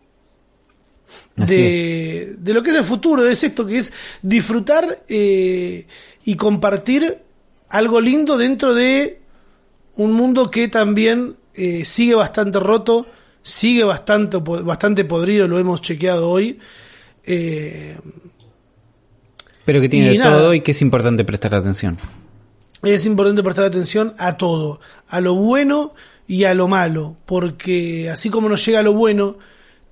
[1.35, 5.85] de, de lo que es el futuro, de esto que es disfrutar eh,
[6.25, 7.19] y compartir
[7.69, 9.21] algo lindo dentro de
[9.97, 13.07] un mundo que también eh, sigue bastante roto,
[13.43, 16.59] sigue bastante, bastante podrido, lo hemos chequeado hoy.
[17.25, 17.97] Eh,
[19.65, 20.37] Pero que tiene de nada.
[20.37, 21.97] todo y que es importante prestar atención.
[22.83, 25.93] es importante prestar atención a todo, a lo bueno
[26.27, 29.37] y a lo malo, porque así como nos llega lo bueno,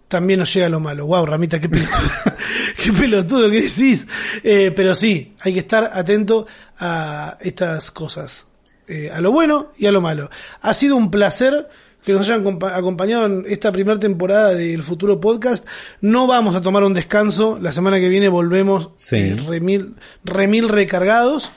[0.07, 1.07] también nos llega lo malo.
[1.07, 1.97] Wow, Ramita, qué pelotudo,
[2.83, 4.07] qué pelotudo que decís.
[4.43, 6.45] Eh, pero sí, hay que estar atento
[6.77, 8.47] a estas cosas,
[8.87, 10.29] eh, a lo bueno y a lo malo.
[10.61, 11.67] Ha sido un placer
[12.03, 15.67] que nos hayan compa- acompañado en esta primera temporada del Futuro Podcast.
[16.01, 17.57] No vamos a tomar un descanso.
[17.59, 19.15] La semana que viene volvemos Sí.
[19.15, 21.51] eh, remil, remil recargados.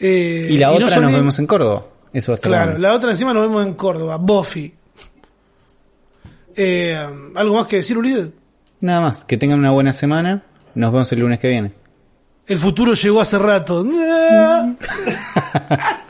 [0.00, 1.86] Eh, Y la otra nos vemos en Córdoba.
[2.12, 2.88] Eso va a estar Claro, bueno.
[2.88, 4.74] la otra encima nos vemos en Córdoba, Buffy.
[6.56, 6.96] Eh,
[7.34, 8.30] ¿Algo más que decir, Ulises?
[8.80, 9.24] Nada más.
[9.24, 10.42] Que tengan una buena semana.
[10.74, 11.72] Nos vemos el lunes que viene.
[12.46, 13.84] El futuro llegó hace rato.